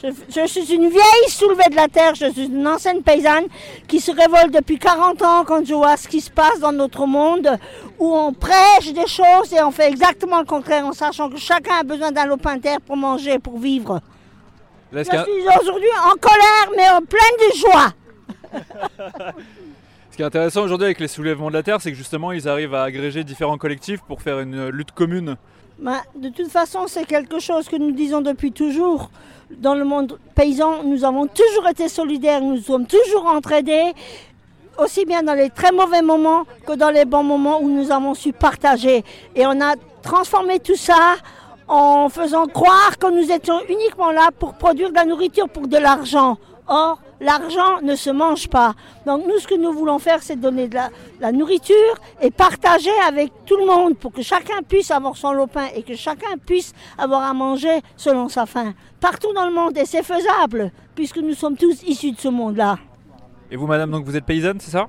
Je, 0.04 0.10
je 0.30 0.46
suis 0.46 0.76
une 0.76 0.90
vieille 0.90 1.30
soulevée 1.30 1.70
de 1.72 1.76
la 1.76 1.88
terre, 1.88 2.14
je 2.14 2.30
suis 2.30 2.46
une 2.46 2.68
ancienne 2.68 3.02
paysanne 3.02 3.46
qui 3.88 4.00
se 4.00 4.12
révolte 4.12 4.54
depuis 4.54 4.78
40 4.78 5.22
ans 5.24 5.44
quand 5.44 5.66
je 5.66 5.74
vois 5.74 5.98
ce 5.98 6.08
qui 6.08 6.22
se 6.22 6.30
passe 6.30 6.60
dans 6.60 6.72
notre 6.72 7.08
monde, 7.08 7.50
où 7.98 8.16
on 8.16 8.32
prêche 8.32 8.94
des 8.94 9.08
choses 9.08 9.52
et 9.54 9.62
on 9.64 9.72
fait 9.72 9.90
exactement 9.90 10.38
le 10.38 10.46
contraire 10.46 10.86
en 10.86 10.94
sachant 10.94 11.32
que 11.32 11.38
chacun 11.38 11.78
a 11.80 11.84
besoin 11.84 12.12
d'un 12.12 12.28
lopin 12.28 12.58
de 12.58 12.62
terre 12.62 12.82
pour 12.82 12.96
manger, 12.96 13.40
pour 13.40 13.58
vivre. 13.58 14.00
Je 14.94 15.02
suis 15.04 15.60
aujourd'hui 15.62 15.90
en 16.06 16.16
colère 16.16 16.72
mais 16.76 16.90
en 16.90 17.02
pleine 17.02 17.50
de 17.50 17.58
joie. 17.58 17.94
Ce 20.12 20.16
qui 20.16 20.22
est 20.22 20.26
intéressant 20.26 20.62
aujourd'hui 20.62 20.86
avec 20.86 21.00
les 21.00 21.08
soulèvements 21.08 21.50
de 21.50 21.54
la 21.56 21.64
terre, 21.64 21.82
c'est 21.82 21.92
que 21.92 21.98
justement 21.98 22.32
ils 22.32 22.48
arrivent 22.48 22.76
à 22.76 22.84
agréger 22.84 23.24
différents 23.24 23.58
collectifs 23.58 24.02
pour 24.08 24.22
faire 24.22 24.40
une 24.40 24.70
lutte 24.70 24.92
commune. 24.92 25.38
Ben, 25.80 26.02
de 26.16 26.30
toute 26.30 26.50
façon, 26.50 26.86
c'est 26.88 27.06
quelque 27.06 27.40
chose 27.40 27.70
que 27.70 27.76
nous 27.76 27.92
disons 27.92 28.22
depuis 28.22 28.52
toujours. 28.52 29.12
Dans 29.52 29.76
le 29.76 29.86
monde 29.86 30.18
paysan, 30.34 30.84
nous 30.84 31.06
avons 31.06 31.28
toujours 31.28 31.68
été 31.70 31.88
solidaires, 31.88 32.42
nous 32.42 32.58
sommes 32.58 32.88
toujours 32.88 33.28
entraidés, 33.28 33.94
aussi 34.80 35.06
bien 35.06 35.22
dans 35.22 35.36
les 35.36 35.52
très 35.52 35.72
mauvais 35.72 36.02
moments 36.02 36.46
que 36.66 36.74
dans 36.74 36.90
les 36.90 37.06
bons 37.06 37.24
moments 37.24 37.62
où 37.62 37.70
nous 37.70 37.92
avons 37.92 38.16
su 38.16 38.34
partager. 38.34 39.06
Et 39.36 39.46
on 39.46 39.62
a 39.62 39.76
transformé 40.02 40.60
tout 40.60 40.76
ça 40.76 41.16
en 41.68 42.10
faisant 42.10 42.48
croire 42.48 42.98
que 42.98 43.08
nous 43.12 43.32
étions 43.32 43.60
uniquement 43.70 44.12
là 44.12 44.30
pour 44.38 44.56
produire 44.56 44.90
de 44.90 44.96
la 44.96 45.06
nourriture 45.06 45.48
pour 45.48 45.68
de 45.68 45.78
l'argent. 45.78 46.38
Or, 46.68 47.00
l'argent 47.20 47.82
ne 47.82 47.96
se 47.96 48.10
mange 48.10 48.48
pas. 48.48 48.74
Donc 49.06 49.26
nous, 49.28 49.40
ce 49.40 49.48
que 49.48 49.56
nous 49.56 49.72
voulons 49.72 50.00
faire, 50.00 50.22
c'est 50.22 50.36
donner 50.36 50.68
de 50.68 50.76
la, 50.76 50.90
la 51.20 51.32
nourriture 51.32 51.76
et 52.22 52.32
partager 52.32 52.92
avec 53.08 53.32
tout 53.46 53.58
le 53.58 53.66
monde 53.66 53.98
pour 53.98 54.12
que 54.12 54.22
chacun 54.22 54.62
puisse 54.68 54.92
avoir 54.92 55.16
son 55.16 55.34
lopin 55.34 55.68
et 55.76 55.84
que 55.84 55.96
chacun 55.96 56.38
puisse 56.46 56.74
avoir 56.98 57.24
à 57.24 57.34
manger 57.34 57.82
selon 57.96 58.30
sa 58.30 58.46
faim. 58.46 58.74
Partout 59.00 59.34
dans 59.34 59.46
le 59.46 59.54
monde, 59.54 59.78
et 59.78 59.86
c'est 59.86 60.04
faisable, 60.04 60.72
puisque 60.96 61.18
nous 61.18 61.34
sommes 61.34 61.56
tous 61.56 61.84
issus 61.84 62.12
de 62.12 62.20
ce 62.20 62.28
monde-là. 62.28 62.78
Et 63.50 63.56
vous, 63.56 63.68
madame, 63.68 63.92
donc 63.92 64.06
vous 64.06 64.16
êtes 64.16 64.26
paysanne, 64.26 64.60
c'est 64.60 64.72
ça? 64.72 64.88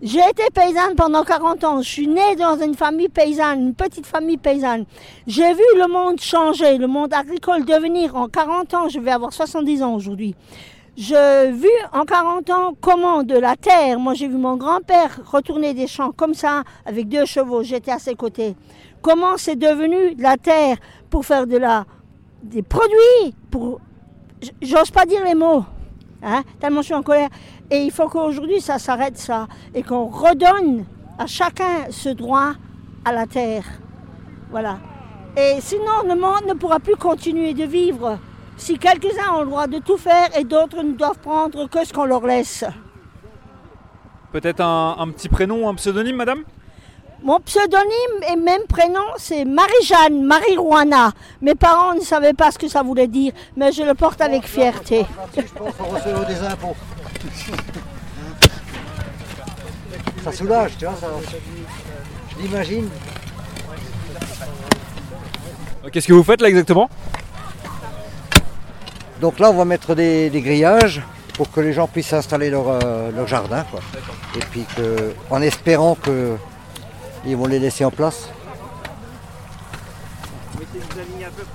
J'ai 0.00 0.20
été 0.20 0.44
paysanne 0.54 0.94
pendant 0.96 1.24
40 1.24 1.64
ans. 1.64 1.82
Je 1.82 1.88
suis 1.88 2.06
née 2.06 2.36
dans 2.36 2.56
une 2.56 2.76
famille 2.76 3.08
paysanne, 3.08 3.60
une 3.60 3.74
petite 3.74 4.06
famille 4.06 4.36
paysanne. 4.36 4.84
J'ai 5.26 5.52
vu 5.52 5.64
le 5.76 5.88
monde 5.88 6.20
changer, 6.20 6.78
le 6.78 6.86
monde 6.86 7.12
agricole 7.12 7.64
devenir. 7.64 8.14
En 8.14 8.28
40 8.28 8.74
ans, 8.74 8.88
je 8.88 9.00
vais 9.00 9.10
avoir 9.10 9.32
70 9.32 9.82
ans 9.82 9.94
aujourd'hui. 9.96 10.36
J'ai 11.00 11.52
vu 11.52 11.68
en 11.92 12.04
40 12.04 12.50
ans 12.50 12.74
comment 12.80 13.22
de 13.22 13.36
la 13.38 13.54
terre, 13.54 14.00
moi 14.00 14.14
j'ai 14.14 14.26
vu 14.26 14.36
mon 14.36 14.56
grand-père 14.56 15.20
retourner 15.30 15.72
des 15.72 15.86
champs 15.86 16.10
comme 16.10 16.34
ça 16.34 16.64
avec 16.84 17.08
deux 17.08 17.24
chevaux, 17.24 17.62
j'étais 17.62 17.92
à 17.92 18.00
ses 18.00 18.16
côtés. 18.16 18.56
Comment 19.00 19.36
c'est 19.36 19.54
devenu 19.54 20.16
de 20.16 20.22
la 20.24 20.36
terre 20.36 20.76
pour 21.08 21.24
faire 21.24 21.46
des 21.46 22.62
produits, 22.64 23.32
pour, 23.48 23.80
j'ose 24.60 24.90
pas 24.90 25.06
dire 25.06 25.24
les 25.24 25.36
mots, 25.36 25.64
hein, 26.20 26.42
tellement 26.58 26.80
je 26.80 26.86
suis 26.86 26.94
en 26.94 27.04
colère. 27.04 27.28
Et 27.70 27.78
il 27.84 27.92
faut 27.92 28.08
qu'aujourd'hui 28.08 28.60
ça 28.60 28.80
s'arrête 28.80 29.18
ça 29.18 29.46
et 29.76 29.84
qu'on 29.84 30.06
redonne 30.06 30.84
à 31.16 31.28
chacun 31.28 31.86
ce 31.90 32.08
droit 32.08 32.54
à 33.04 33.12
la 33.12 33.26
terre. 33.26 33.66
Voilà. 34.50 34.80
Et 35.36 35.60
sinon 35.60 36.02
le 36.08 36.16
monde 36.16 36.48
ne 36.48 36.54
pourra 36.54 36.80
plus 36.80 36.96
continuer 36.96 37.54
de 37.54 37.62
vivre 37.62 38.18
si 38.58 38.78
quelques-uns 38.78 39.32
ont 39.36 39.40
le 39.40 39.46
droit 39.46 39.66
de 39.66 39.78
tout 39.78 39.96
faire 39.96 40.28
et 40.36 40.44
d'autres 40.44 40.82
ne 40.82 40.92
doivent 40.92 41.18
prendre 41.18 41.68
que 41.68 41.84
ce 41.84 41.92
qu'on 41.92 42.04
leur 42.04 42.26
laisse. 42.26 42.64
Peut-être 44.32 44.60
un, 44.60 44.96
un 44.98 45.08
petit 45.10 45.28
prénom, 45.28 45.68
un 45.68 45.74
pseudonyme, 45.74 46.16
madame? 46.16 46.42
Mon 47.22 47.40
pseudonyme 47.40 48.22
et 48.30 48.36
même 48.36 48.62
prénom, 48.68 49.04
c'est 49.16 49.44
Marie-Jeanne, 49.44 50.22
Marie-Rouana. 50.22 51.12
Mes 51.40 51.54
parents 51.54 51.94
ne 51.94 52.00
savaient 52.00 52.34
pas 52.34 52.50
ce 52.52 52.58
que 52.58 52.68
ça 52.68 52.82
voulait 52.82 53.08
dire, 53.08 53.32
mais 53.56 53.72
je 53.72 53.82
le 53.82 53.94
porte 53.94 54.20
avec 54.20 54.44
fierté. 54.44 55.06
Je 55.36 55.42
pense 55.42 56.26
des 56.28 56.42
impôts. 56.42 56.76
Ça 60.22 60.32
soulage, 60.32 60.76
tu 60.78 60.84
vois, 60.84 60.94
ça, 60.94 61.06
je 62.28 62.42
l'imagine. 62.42 62.88
Qu'est-ce 65.90 66.06
que 66.06 66.12
vous 66.12 66.22
faites 66.22 66.42
là 66.42 66.48
exactement? 66.48 66.90
Donc 69.20 69.38
là, 69.38 69.50
on 69.50 69.54
va 69.54 69.64
mettre 69.64 69.94
des, 69.94 70.30
des 70.30 70.40
grillages 70.40 71.02
pour 71.34 71.50
que 71.52 71.60
les 71.60 71.72
gens 71.72 71.86
puissent 71.86 72.12
installer 72.12 72.50
leur, 72.50 72.68
euh, 72.68 73.10
leur 73.12 73.26
jardin. 73.28 73.64
Quoi. 73.70 73.80
Et 74.36 74.40
puis 74.50 74.64
que, 74.76 75.12
en 75.30 75.40
espérant 75.40 75.96
qu'ils 75.96 77.36
vont 77.36 77.46
les 77.46 77.60
laisser 77.60 77.84
en 77.84 77.90
place. 77.92 78.28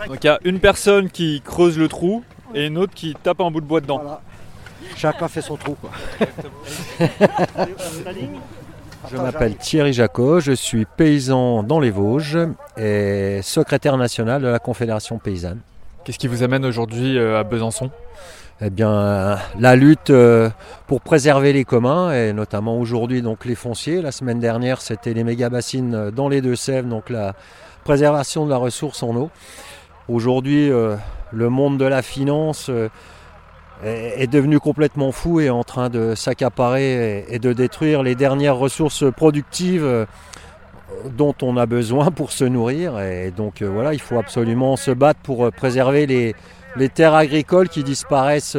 Donc 0.07 0.23
il 0.23 0.27
y 0.27 0.29
a 0.29 0.39
une 0.45 0.59
personne 0.59 1.09
qui 1.09 1.41
creuse 1.41 1.77
le 1.77 1.89
trou 1.89 2.23
et 2.55 2.67
une 2.67 2.77
autre 2.77 2.93
qui 2.93 3.13
tape 3.21 3.41
un 3.41 3.51
bout 3.51 3.59
de 3.61 3.65
bois 3.65 3.81
dedans. 3.81 4.19
Chacun 4.95 5.27
fait 5.27 5.41
son 5.41 5.57
trou. 5.57 5.75
Quoi. 5.75 5.91
Je 9.11 9.17
m'appelle 9.17 9.57
Thierry 9.57 9.91
Jacot, 9.91 10.39
je 10.39 10.53
suis 10.53 10.85
paysan 10.85 11.61
dans 11.63 11.81
les 11.81 11.91
Vosges 11.91 12.37
et 12.77 13.41
secrétaire 13.43 13.97
national 13.97 14.41
de 14.41 14.47
la 14.47 14.59
Confédération 14.59 15.17
paysanne. 15.17 15.59
Qu'est-ce 16.03 16.19
qui 16.19 16.27
vous 16.27 16.43
amène 16.43 16.65
aujourd'hui 16.65 17.17
euh, 17.17 17.39
à 17.39 17.45
Besançon? 17.45 17.89
Eh 18.59 18.69
bien, 18.69 18.91
euh, 18.91 19.35
la 19.57 19.77
lutte 19.77 20.09
euh, 20.09 20.49
pour 20.85 20.99
préserver 20.99 21.53
les 21.53 21.63
communs 21.63 22.11
et 22.11 22.33
notamment 22.33 22.77
aujourd'hui 22.77 23.21
donc 23.21 23.45
les 23.45 23.55
fonciers. 23.55 24.01
La 24.01 24.11
semaine 24.11 24.41
dernière, 24.41 24.81
c'était 24.81 25.13
les 25.13 25.23
méga-bassines 25.23 26.11
dans 26.11 26.27
les 26.27 26.41
Deux-Sèvres, 26.41 26.89
donc 26.89 27.09
la 27.09 27.35
préservation 27.85 28.43
de 28.43 28.49
la 28.49 28.57
ressource 28.57 29.01
en 29.01 29.15
eau. 29.15 29.29
Aujourd'hui, 30.09 30.69
le 30.69 31.49
monde 31.49 31.77
de 31.77 31.85
la 31.85 32.01
finance 32.01 32.69
est 33.83 34.27
devenu 34.27 34.59
complètement 34.59 35.13
fou 35.13 35.39
et 35.39 35.45
est 35.45 35.49
en 35.49 35.63
train 35.63 35.89
de 35.89 36.13
s'accaparer 36.15 37.25
et 37.29 37.39
de 37.39 37.53
détruire 37.53 38.03
les 38.03 38.15
dernières 38.15 38.57
ressources 38.57 39.05
productives 39.15 40.05
dont 41.17 41.35
on 41.41 41.57
a 41.57 41.65
besoin 41.65 42.11
pour 42.11 42.31
se 42.31 42.43
nourrir. 42.43 42.99
Et 42.99 43.31
donc 43.31 43.61
voilà, 43.61 43.93
il 43.93 44.01
faut 44.01 44.17
absolument 44.17 44.75
se 44.75 44.91
battre 44.91 45.19
pour 45.21 45.51
préserver 45.51 46.05
les, 46.05 46.35
terres 46.89 47.13
agricoles 47.13 47.69
qui 47.69 47.83
disparaissent 47.83 48.57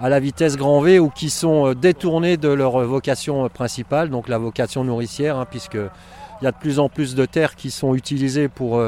à 0.00 0.08
la 0.08 0.20
vitesse 0.20 0.56
grand 0.56 0.80
V 0.80 0.98
ou 0.98 1.10
qui 1.10 1.30
sont 1.30 1.74
détournées 1.74 2.36
de 2.36 2.48
leur 2.48 2.78
vocation 2.86 3.48
principale, 3.48 4.08
donc 4.08 4.28
la 4.28 4.38
vocation 4.38 4.82
nourricière, 4.82 5.36
hein, 5.36 5.46
puisqu'il 5.48 5.90
y 6.42 6.46
a 6.46 6.52
de 6.52 6.56
plus 6.56 6.78
en 6.78 6.88
plus 6.88 7.14
de 7.14 7.26
terres 7.26 7.56
qui 7.56 7.70
sont 7.70 7.94
utilisées 7.94 8.48
pour 8.48 8.82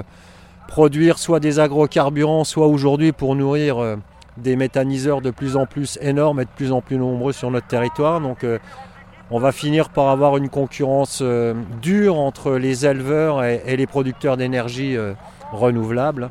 produire 0.69 1.19
soit 1.19 1.41
des 1.41 1.61
agrocarburants, 1.61 2.45
soit 2.45 2.67
aujourd'hui 2.67 3.13
pour 3.13 3.35
nourrir 3.37 3.99
des 4.37 4.57
méthaniseurs 4.57 5.21
de 5.21 5.31
plus 5.31 5.57
en 5.57 5.67
plus 5.67 5.99
énormes 6.01 6.41
et 6.41 6.45
de 6.45 6.51
plus 6.51 6.73
en 6.73 6.81
plus 6.81 6.97
nombreux 6.97 7.33
sur 7.33 7.51
notre 7.51 7.67
territoire. 7.67 8.21
Donc 8.21 8.45
euh, 8.45 8.59
on 9.33 9.39
va 9.39 9.51
finir 9.51 9.89
par 9.89 10.09
avoir 10.09 10.37
une 10.37 10.51
concurrence 10.51 11.21
euh, 11.23 11.55
dure 11.81 12.19
entre 12.19 12.53
les 12.53 12.85
éleveurs 12.85 13.43
et, 13.43 13.77
les 13.77 13.87
producteurs 13.87 14.37
d'énergie 14.37 14.95
euh, 14.95 15.15
renouvelable. 15.53 16.29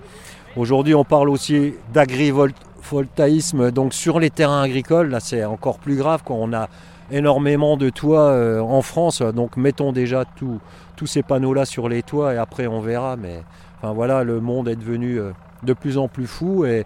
Aujourd'hui 0.55 0.93
on 0.93 1.03
parle 1.03 1.29
aussi 1.29 1.74
d'agrivoltaïsme 1.93 3.72
donc 3.72 3.96
sur 3.96 4.20
les 4.20 4.29
terrains 4.29 4.62
agricoles. 4.62 5.10
Là 5.10 5.20
c'est 5.20 5.43
encore 5.43 5.79
plus 5.79 5.96
grave 5.96 6.22
on 6.29 6.53
a 6.53 6.70
énormément 7.10 7.75
de 7.75 7.89
toits 7.89 8.62
en 8.62 8.81
France. 8.84 9.22
Donc 9.22 9.58
mettons 9.58 9.93
déjà 9.93 10.24
tous 10.36 11.08
ces 11.08 11.24
panneaux-là 11.24 11.65
sur 11.65 11.89
les 11.89 12.03
toits 12.03 12.36
et 12.36 12.38
après 12.38 12.67
on 12.67 12.81
verra. 12.81 13.15
Mais 13.15 13.43
voilà, 13.81 14.24
le 14.24 14.39
monde 14.41 14.67
est 14.67 14.75
devenu 14.75 15.20
de 15.63 15.74
plus 15.74 15.98
en 15.98 16.08
plus 16.08 16.27
fou 16.27 16.65
et 16.65 16.86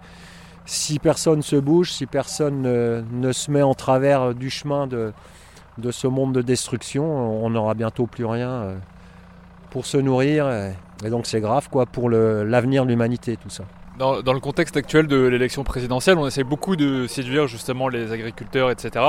si 0.66 0.98
personne 1.00 1.42
se 1.42 1.56
bouge, 1.56 1.92
si 1.92 2.06
personne 2.06 2.62
ne, 2.62 3.04
ne 3.12 3.32
se 3.32 3.52
met 3.52 3.62
en 3.62 3.74
travers 3.74 4.34
du 4.34 4.50
chemin 4.50 4.88
de, 4.88 5.12
de, 5.78 5.92
ce 5.92 6.08
monde 6.08 6.34
de 6.34 6.42
destruction, 6.42 7.06
on 7.44 7.50
n'aura 7.50 7.74
bientôt 7.74 8.06
plus 8.08 8.26
rien 8.26 8.76
pour 9.70 9.86
se 9.86 9.98
nourrir. 9.98 10.50
Et 11.04 11.10
donc 11.10 11.26
c'est 11.26 11.42
grave 11.42 11.70
quoi 11.70 11.86
pour 11.86 12.10
l'avenir 12.10 12.86
de 12.86 12.90
l'humanité 12.90 13.38
tout 13.38 13.50
ça. 13.50 13.66
Dans, 13.98 14.34
le 14.34 14.40
contexte 14.42 14.76
actuel 14.76 15.08
de 15.08 15.16
l'élection 15.16 15.64
présidentielle, 15.64 16.18
on 16.18 16.28
essaie 16.28 16.44
beaucoup 16.44 16.76
de 16.76 17.08
séduire 17.08 17.48
justement 17.48 17.88
les 17.88 18.12
agriculteurs, 18.12 18.70
etc. 18.70 19.06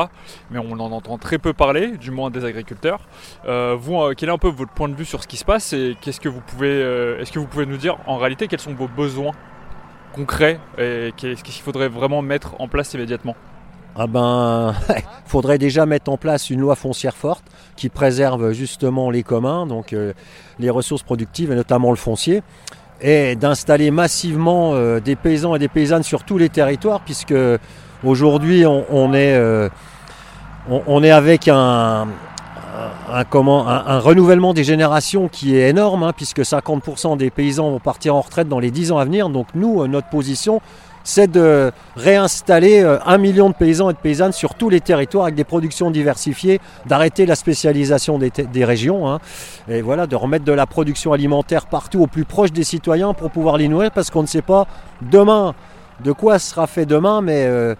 Mais 0.52 0.60
on 0.60 0.74
en 0.74 0.92
entend 0.92 1.18
très 1.18 1.38
peu 1.38 1.52
parler, 1.52 1.96
du 1.96 2.12
moins 2.12 2.30
des 2.30 2.44
agriculteurs. 2.44 3.00
Euh, 3.46 3.76
euh, 3.76 4.14
quel 4.16 4.28
est 4.28 4.32
un 4.32 4.38
peu 4.38 4.48
votre 4.48 4.72
point 4.72 4.88
de 4.88 4.94
vue 4.94 5.04
sur 5.04 5.24
ce 5.24 5.26
qui 5.26 5.38
se 5.38 5.44
passe 5.44 5.72
et 5.72 5.96
qu'est-ce 6.00 6.20
que 6.20 6.28
vous 6.28 6.40
pouvez, 6.40 6.70
euh, 6.70 7.20
est-ce 7.20 7.32
que 7.32 7.40
vous 7.40 7.48
pouvez 7.48 7.66
nous 7.66 7.78
dire 7.78 7.96
en 8.06 8.16
réalité 8.16 8.46
quels 8.46 8.60
sont 8.60 8.74
vos 8.74 8.86
besoins 8.86 9.32
concret 10.14 10.60
et 10.78 11.12
qu'est-ce 11.16 11.42
qu'il 11.42 11.62
faudrait 11.62 11.88
vraiment 11.88 12.22
mettre 12.22 12.54
en 12.60 12.68
place 12.68 12.94
immédiatement? 12.94 13.34
Ah 13.98 14.06
ben, 14.06 14.74
faudrait 15.26 15.56
déjà 15.58 15.86
mettre 15.86 16.10
en 16.10 16.18
place 16.18 16.50
une 16.50 16.60
loi 16.60 16.76
foncière 16.76 17.16
forte 17.16 17.44
qui 17.76 17.88
préserve 17.88 18.52
justement 18.52 19.10
les 19.10 19.22
communs, 19.22 19.66
donc 19.66 19.92
euh, 19.92 20.12
les 20.58 20.68
ressources 20.68 21.02
productives 21.02 21.50
et 21.50 21.54
notamment 21.54 21.90
le 21.90 21.96
foncier, 21.96 22.42
et 23.00 23.36
d'installer 23.36 23.90
massivement 23.90 24.72
euh, 24.74 25.00
des 25.00 25.16
paysans 25.16 25.54
et 25.54 25.58
des 25.58 25.68
paysannes 25.68 26.02
sur 26.02 26.24
tous 26.24 26.36
les 26.36 26.50
territoires, 26.50 27.00
puisque 27.00 27.34
aujourd'hui 28.04 28.66
on, 28.66 29.12
euh, 29.14 29.68
est 30.68 31.10
avec 31.10 31.48
un, 31.48 32.06
renouvellement 33.08 34.52
des 34.52 34.64
générations 34.64 35.28
qui 35.28 35.56
est 35.56 35.70
énorme, 35.70 36.02
hein, 36.02 36.12
puisque 36.14 36.40
50% 36.40 37.16
des 37.16 37.30
paysans 37.30 37.70
vont 37.70 37.80
partir 37.80 38.14
en 38.14 38.20
retraite 38.20 38.48
dans 38.48 38.58
les 38.58 38.70
10 38.70 38.92
ans 38.92 38.98
à 38.98 39.06
venir. 39.06 39.30
Donc 39.30 39.46
nous, 39.54 39.86
notre 39.86 40.08
position, 40.08 40.60
c'est 41.06 41.30
de 41.30 41.70
réinstaller 41.96 42.82
un 43.06 43.16
million 43.16 43.48
de 43.48 43.54
paysans 43.54 43.90
et 43.90 43.92
de 43.92 43.98
paysannes 43.98 44.32
sur 44.32 44.54
tous 44.54 44.68
les 44.68 44.80
territoires 44.80 45.24
avec 45.24 45.36
des 45.36 45.44
productions 45.44 45.92
diversifiées, 45.92 46.60
d'arrêter 46.86 47.26
la 47.26 47.36
spécialisation 47.36 48.18
des, 48.18 48.64
régions, 48.64 49.08
hein, 49.08 49.20
et 49.68 49.82
voilà, 49.82 50.08
de 50.08 50.16
remettre 50.16 50.44
de 50.44 50.52
la 50.52 50.66
production 50.66 51.12
alimentaire 51.12 51.66
partout 51.66 52.00
au 52.02 52.08
plus 52.08 52.24
proche 52.24 52.50
des 52.50 52.64
citoyens 52.64 53.14
pour 53.14 53.30
pouvoir 53.30 53.56
les 53.56 53.68
nourrir, 53.68 53.92
parce 53.92 54.10
qu'on 54.10 54.22
ne 54.22 54.26
sait 54.26 54.42
pas 54.42 54.66
demain 55.00 55.54
de 56.02 56.10
quoi 56.10 56.40
sera 56.40 56.66
fait 56.66 56.86
demain, 56.86 57.22
mais 57.22 57.46
euh, 57.46 57.76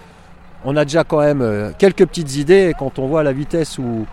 on 0.64 0.76
a 0.76 0.84
déjà 0.84 1.04
quand 1.04 1.20
même 1.20 1.42
euh, 1.42 1.70
quelques 1.76 2.06
petites 2.06 2.36
idées, 2.36 2.68
et 2.70 2.74
quand 2.74 2.98
on 2.98 3.06
voit 3.06 3.22
la 3.22 3.32
vitesse 3.32 3.78
où, 3.78 4.06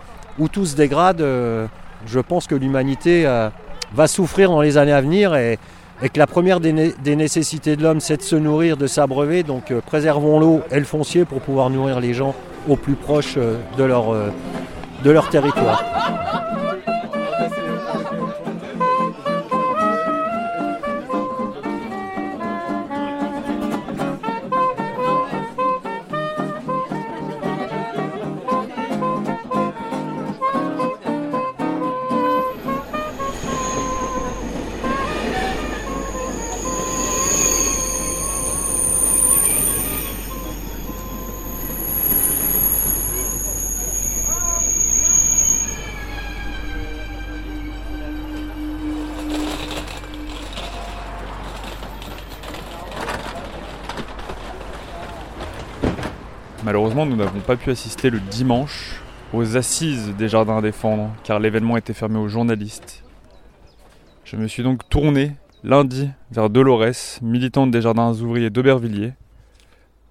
tout 0.50 0.65
se 0.65 0.75
dégrade, 0.75 1.22
euh, 1.22 1.67
je 2.05 2.20
pense 2.20 2.48
que 2.48 2.55
l'humanité 2.55 3.25
euh, 3.25 3.50
va 3.93 4.08
souffrir 4.08 4.50
dans 4.50 4.62
les 4.62 4.77
années 4.77 4.91
à 4.91 5.01
venir 5.01 5.36
et, 5.36 5.60
et 6.02 6.10
que 6.10 6.20
la 6.20 6.28
première 6.28 6.60
des, 6.60 6.74
né 6.74 6.94
des 7.04 7.16
nécessités 7.16 7.76
de 7.76 7.84
l'homme, 7.84 8.00
c'est 8.00 8.18
de 8.18 8.22
se 8.24 8.36
nourrir, 8.36 8.78
de 8.78 8.88
s'abreuver. 8.88 9.44
Donc 9.44 9.72
euh, 9.72 9.82
préservons 9.82 10.40
l'eau 10.40 10.62
et 10.72 10.80
le 10.80 10.86
foncier 10.86 11.26
pour 11.26 11.42
pouvoir 11.42 11.70
nourrir 11.70 12.00
les 12.00 12.14
gens 12.14 12.36
au 12.68 12.76
plus 12.76 12.96
proche 12.96 13.36
de 13.36 13.84
leur, 13.84 14.16
de 15.04 15.12
leur 15.12 15.30
territoire. 15.30 15.84
Nous 56.96 57.16
n'avons 57.16 57.40
pas 57.40 57.56
pu 57.56 57.72
assister 57.72 58.12
le 58.12 58.20
dimanche 58.20 59.02
aux 59.34 59.58
assises 59.58 60.14
des 60.16 60.30
jardins 60.30 60.58
à 60.58 60.62
défendre, 60.62 61.10
car 61.24 61.40
l'événement 61.40 61.76
était 61.76 61.92
fermé 61.92 62.20
aux 62.20 62.28
journalistes. 62.28 63.04
Je 64.26 64.38
me 64.38 64.48
suis 64.48 64.62
donc 64.62 64.88
tourné 64.90 65.32
lundi 65.64 66.12
vers 66.32 66.52
Dolores, 66.52 67.20
militante 67.24 67.72
des 67.72 67.82
jardins 67.82 68.14
ouvriers 68.14 68.52
d'Aubervilliers, 68.52 69.14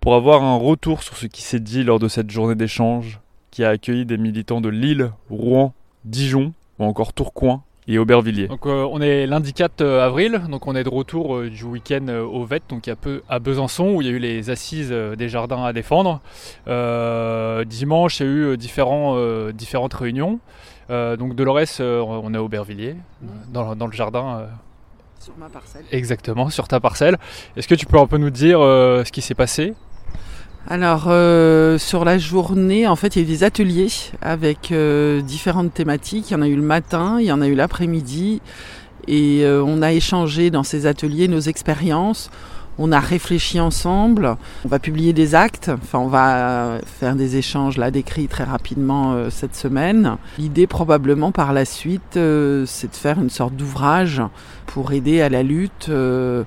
pour 0.01 0.17
avoir 0.17 0.43
un 0.43 0.57
retour 0.57 1.05
sur 1.05 1.17
ce 1.17 1.27
qui 1.27 1.43
s'est 1.43 1.61
dit 1.61 1.85
lors 1.85 2.01
de 2.01 2.09
cette 2.09 2.33
journée 2.33 2.57
d'échange 2.57 3.21
qui 3.53 3.63
a 3.63 3.69
accueilli 3.69 4.05
des 4.05 4.19
militants 4.19 4.61
de 4.61 4.69
Lille, 4.69 5.13
Rouen, 5.31 5.75
Dijon 6.05 6.53
ou 6.81 6.85
encore 6.85 7.13
Tourcoing 7.13 7.63
et 7.89 7.99
Aubervilliers. 7.99 8.47
Donc 8.49 8.67
euh, 8.67 8.87
on 8.91 9.01
est 9.01 9.27
lundi 9.27 9.53
4 9.53 9.81
euh, 9.81 10.07
avril, 10.07 10.43
donc 10.49 10.67
on 10.67 10.77
est 10.77 10.85
de 10.85 10.89
retour 10.89 11.37
euh, 11.37 11.51
du 11.51 11.65
week-end 11.65 12.07
euh, 12.09 12.23
au 12.23 12.45
VET, 12.45 12.63
donc 12.69 12.87
il 12.87 12.91
y 12.91 12.93
a 12.93 12.97
peu 12.97 13.23
à 13.29 13.39
Besançon 13.41 13.95
où 13.95 14.03
il 14.03 14.07
y 14.07 14.11
a 14.11 14.13
eu 14.13 14.19
les 14.19 14.51
assises 14.51 14.91
euh, 14.93 15.17
des 15.17 15.29
jardins 15.29 15.65
à 15.65 15.73
défendre. 15.73 16.21
Euh, 16.69 17.65
dimanche 17.65 18.21
il 18.21 18.27
y 18.27 18.29
a 18.29 18.33
eu 18.33 18.57
différents, 18.57 19.17
différentes 19.53 19.95
réunions. 19.95 20.39
Euh, 20.91 21.17
donc 21.17 21.35
Dolores, 21.35 21.61
euh, 21.81 22.01
on 22.01 22.35
est 22.35 22.37
à 22.37 22.43
Aubervilliers, 22.43 22.97
dans, 23.53 23.75
dans 23.75 23.87
le 23.87 23.93
jardin. 23.93 24.39
euh, 24.41 24.47
Sur 25.21 25.37
ma 25.39 25.49
parcelle. 25.49 25.85
Exactement, 25.93 26.51
sur 26.51 26.69
ta 26.69 26.81
parcelle. 26.81 27.19
Est-ce 27.57 27.69
que 27.69 27.75
tu 27.75 27.87
peux 27.87 27.99
un 27.99 28.07
peu 28.07 28.19
nous 28.19 28.31
dire 28.31 28.61
euh, 28.61 29.05
ce 29.05 29.13
qui 29.13 29.23
s'est 29.23 29.35
passé? 29.35 29.75
Alors, 30.69 31.07
euh, 31.09 31.77
sur 31.77 32.05
la 32.05 32.19
journée, 32.19 32.87
en 32.87 32.97
fait, 32.97 33.17
il 33.17 33.23
y 33.23 33.25
a 33.25 33.29
eu 33.29 33.31
des 33.31 33.45
ateliers 33.45 33.89
avec 34.21 34.71
euh, 34.71 35.21
différentes 35.21 35.75
thématiques. 35.75 36.31
Il 36.31 36.35
y 36.35 36.37
en 36.37 36.43
a 36.43 36.49
eu 36.49 36.57
le 36.57 36.63
matin, 36.63 37.19
il 37.21 37.27
y 37.27 37.33
en 37.33 37.43
a 37.43 37.49
eu 37.49 37.55
l'après-midi. 37.55 38.41
Et 39.09 39.45
euh, 39.45 39.63
on 39.65 39.83
a 39.83 39.93
échangé 39.93 40.51
dans 40.51 40.63
ces 40.63 40.87
ateliers 40.87 41.27
nos 41.27 41.41
expériences. 41.41 42.31
On 42.79 42.91
a 42.93 43.01
réfléchi 43.01 43.61
ensemble. 43.61 44.37
On 44.65 44.69
va 44.69 44.79
publier 44.79 45.13
des 45.13 45.35
actes. 45.35 45.71
Enfin, 45.75 45.99
on 45.99 46.07
va 46.07 46.79
faire 46.87 47.17
des 47.17 47.37
échanges 47.37 47.77
là 47.77 47.91
d'écrits 47.91 48.29
très 48.29 48.45
rapidement 48.45 49.13
euh, 49.13 49.31
cette 49.31 49.55
semaine. 49.55 50.17
L'idée, 50.39 50.67
probablement 50.67 51.33
par 51.33 51.53
la 51.53 51.65
suite, 51.65 52.17
euh, 52.17 52.65
c'est 52.67 52.91
de 52.91 52.97
faire 52.97 53.21
une 53.21 53.31
sorte 53.31 53.55
d'ouvrage 53.55 54.23
pour 54.67 54.93
aider 54.93 55.21
à 55.21 55.29
la 55.29 55.43
lutte. 55.43 55.89
euh, 55.91 56.45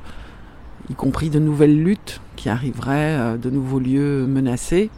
y 0.89 0.93
compris 0.93 1.29
de 1.29 1.39
nouvelles 1.39 1.81
luttes 1.81 2.21
qui 2.35 2.49
arriveraient, 2.49 3.17
euh, 3.17 3.37
de 3.37 3.49
nouveaux 3.49 3.79
lieux 3.79 4.25
menacés. 4.27 4.89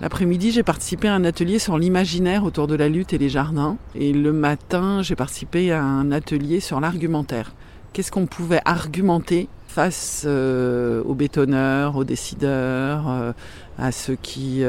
L'après-midi, 0.00 0.50
j'ai 0.50 0.62
participé 0.62 1.08
à 1.08 1.14
un 1.14 1.24
atelier 1.24 1.58
sur 1.58 1.78
l'imaginaire 1.78 2.44
autour 2.44 2.66
de 2.66 2.74
la 2.74 2.88
lutte 2.88 3.12
et 3.12 3.18
les 3.18 3.28
jardins. 3.28 3.76
Et 3.94 4.12
le 4.12 4.32
matin, 4.32 5.02
j'ai 5.02 5.14
participé 5.14 5.70
à 5.70 5.82
un 5.82 6.10
atelier 6.10 6.60
sur 6.60 6.80
l'argumentaire. 6.80 7.54
Qu'est-ce 7.92 8.10
qu'on 8.10 8.26
pouvait 8.26 8.62
argumenter 8.64 9.48
face 9.68 10.24
euh, 10.26 11.02
aux 11.04 11.14
bétonneurs, 11.14 11.96
aux 11.96 12.04
décideurs, 12.04 13.08
euh, 13.08 13.32
à 13.78 13.92
ceux 13.92 14.16
qui, 14.16 14.62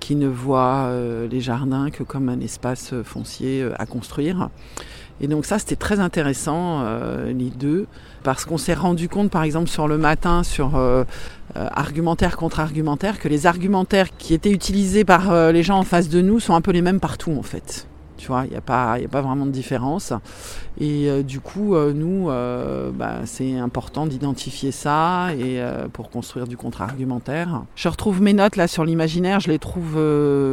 qui 0.00 0.16
ne 0.16 0.28
voient 0.28 0.92
les 1.30 1.40
jardins 1.40 1.90
que 1.90 2.02
comme 2.02 2.28
un 2.28 2.40
espace 2.40 2.94
foncier 3.02 3.66
à 3.78 3.86
construire? 3.86 4.50
Et 5.20 5.26
donc 5.26 5.46
ça, 5.46 5.58
c'était 5.58 5.76
très 5.76 6.00
intéressant, 6.00 6.84
les 7.26 7.50
deux, 7.50 7.86
parce 8.22 8.44
qu'on 8.44 8.58
s'est 8.58 8.74
rendu 8.74 9.08
compte, 9.08 9.30
par 9.30 9.42
exemple, 9.42 9.68
sur 9.68 9.88
le 9.88 9.98
matin, 9.98 10.42
sur 10.42 10.76
euh, 10.76 11.04
euh, 11.56 11.66
argumentaire 11.72 12.36
contre 12.36 12.60
argumentaire, 12.60 13.18
que 13.18 13.28
les 13.28 13.46
argumentaires 13.46 14.16
qui 14.16 14.34
étaient 14.34 14.52
utilisés 14.52 15.04
par 15.04 15.32
euh, 15.32 15.50
les 15.52 15.62
gens 15.62 15.78
en 15.78 15.84
face 15.84 16.08
de 16.08 16.20
nous 16.20 16.40
sont 16.40 16.54
un 16.54 16.60
peu 16.60 16.70
les 16.70 16.82
mêmes 16.82 17.00
partout, 17.00 17.34
en 17.36 17.42
fait. 17.42 17.87
Tu 18.18 18.26
vois, 18.28 18.44
il 18.44 18.50
n'y 18.50 18.56
a, 18.56 18.60
pas- 18.60 18.92
a 18.94 19.08
pas 19.10 19.22
vraiment 19.22 19.46
de 19.46 19.50
différence. 19.50 20.12
Et 20.80 21.08
euh, 21.08 21.22
du 21.22 21.40
coup, 21.40 21.74
euh, 21.74 21.92
nous, 21.92 22.30
euh, 22.30 22.90
bah, 22.92 23.16
c'est 23.24 23.58
important 23.58 24.06
d'identifier 24.06 24.70
ça 24.70 25.28
et 25.38 25.60
pour 25.92 26.10
construire 26.10 26.46
du 26.46 26.56
contre-argumentaire. 26.56 27.62
Je 27.74 27.88
retrouve 27.88 28.20
mes 28.20 28.32
notes 28.32 28.56
là 28.56 28.66
sur 28.68 28.84
l'imaginaire. 28.84 29.40
Je 29.40 29.48
les 29.50 29.58
trouve, 29.58 29.96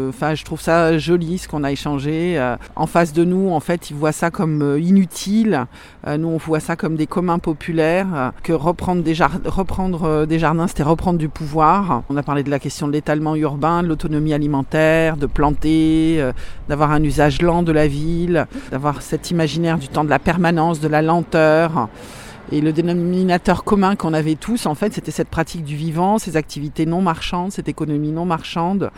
enfin, 0.09 0.35
je 0.35 0.43
trouve 0.45 0.61
ça 0.61 0.97
joli 0.97 1.37
ce 1.37 1.47
qu'on 1.47 1.63
a 1.63 1.71
échangé. 1.71 2.39
En 2.75 2.87
face 2.87 3.13
de 3.13 3.23
nous, 3.23 3.49
en 3.51 3.59
fait, 3.59 3.89
ils 3.89 3.95
voient 3.95 4.11
ça 4.11 4.31
comme 4.31 4.77
inutile. 4.79 5.65
Nous, 6.07 6.27
on 6.27 6.37
voit 6.37 6.59
ça 6.59 6.75
comme 6.75 6.95
des 6.95 7.07
communs 7.07 7.39
populaires. 7.39 8.31
que 8.43 8.53
reprendre 8.53 9.03
des, 9.03 9.15
reprendre 9.45 10.25
des 10.25 10.39
jardins, 10.39 10.67
c'était 10.67 10.83
reprendre 10.83 11.19
du 11.19 11.29
pouvoir. 11.29 12.03
On 12.09 12.17
a 12.17 12.23
parlé 12.23 12.43
de 12.43 12.49
la 12.49 12.59
question 12.59 12.87
de 12.87 12.93
l'étalement 12.93 13.35
urbain, 13.35 13.83
de 13.83 13.87
l'autonomie 13.87 14.33
alimentaire, 14.33 15.17
de 15.17 15.25
planter, 15.25 16.23
d'avoir 16.69 16.91
un 16.91 17.03
usage 17.03 17.41
lent 17.41 17.54
de 17.63 17.71
la 17.71 17.87
ville, 17.87 18.47
d'avoir 18.71 19.01
cet 19.01 19.31
imaginaire 19.31 19.77
du 19.77 19.87
temps 19.87 20.03
de 20.03 20.09
la 20.09 20.19
permanence, 20.19 20.79
de 20.79 20.87
la 20.87 21.01
lenteur. 21.01 21.89
Et 22.51 22.61
le 22.61 22.71
dénominateur 22.73 23.63
commun 23.63 23.95
qu'on 23.95 24.13
avait 24.13 24.35
tous, 24.35 24.65
en 24.67 24.75
fait, 24.75 24.93
c'était 24.93 25.11
cette 25.11 25.29
pratique 25.29 25.63
du 25.63 25.75
vivant, 25.75 26.19
ces 26.19 26.37
activités 26.37 26.85
non 26.85 27.01
marchandes, 27.01 27.51
cette 27.51 27.67
économie 27.67 28.11
non 28.11 28.25
marchande. 28.25 28.91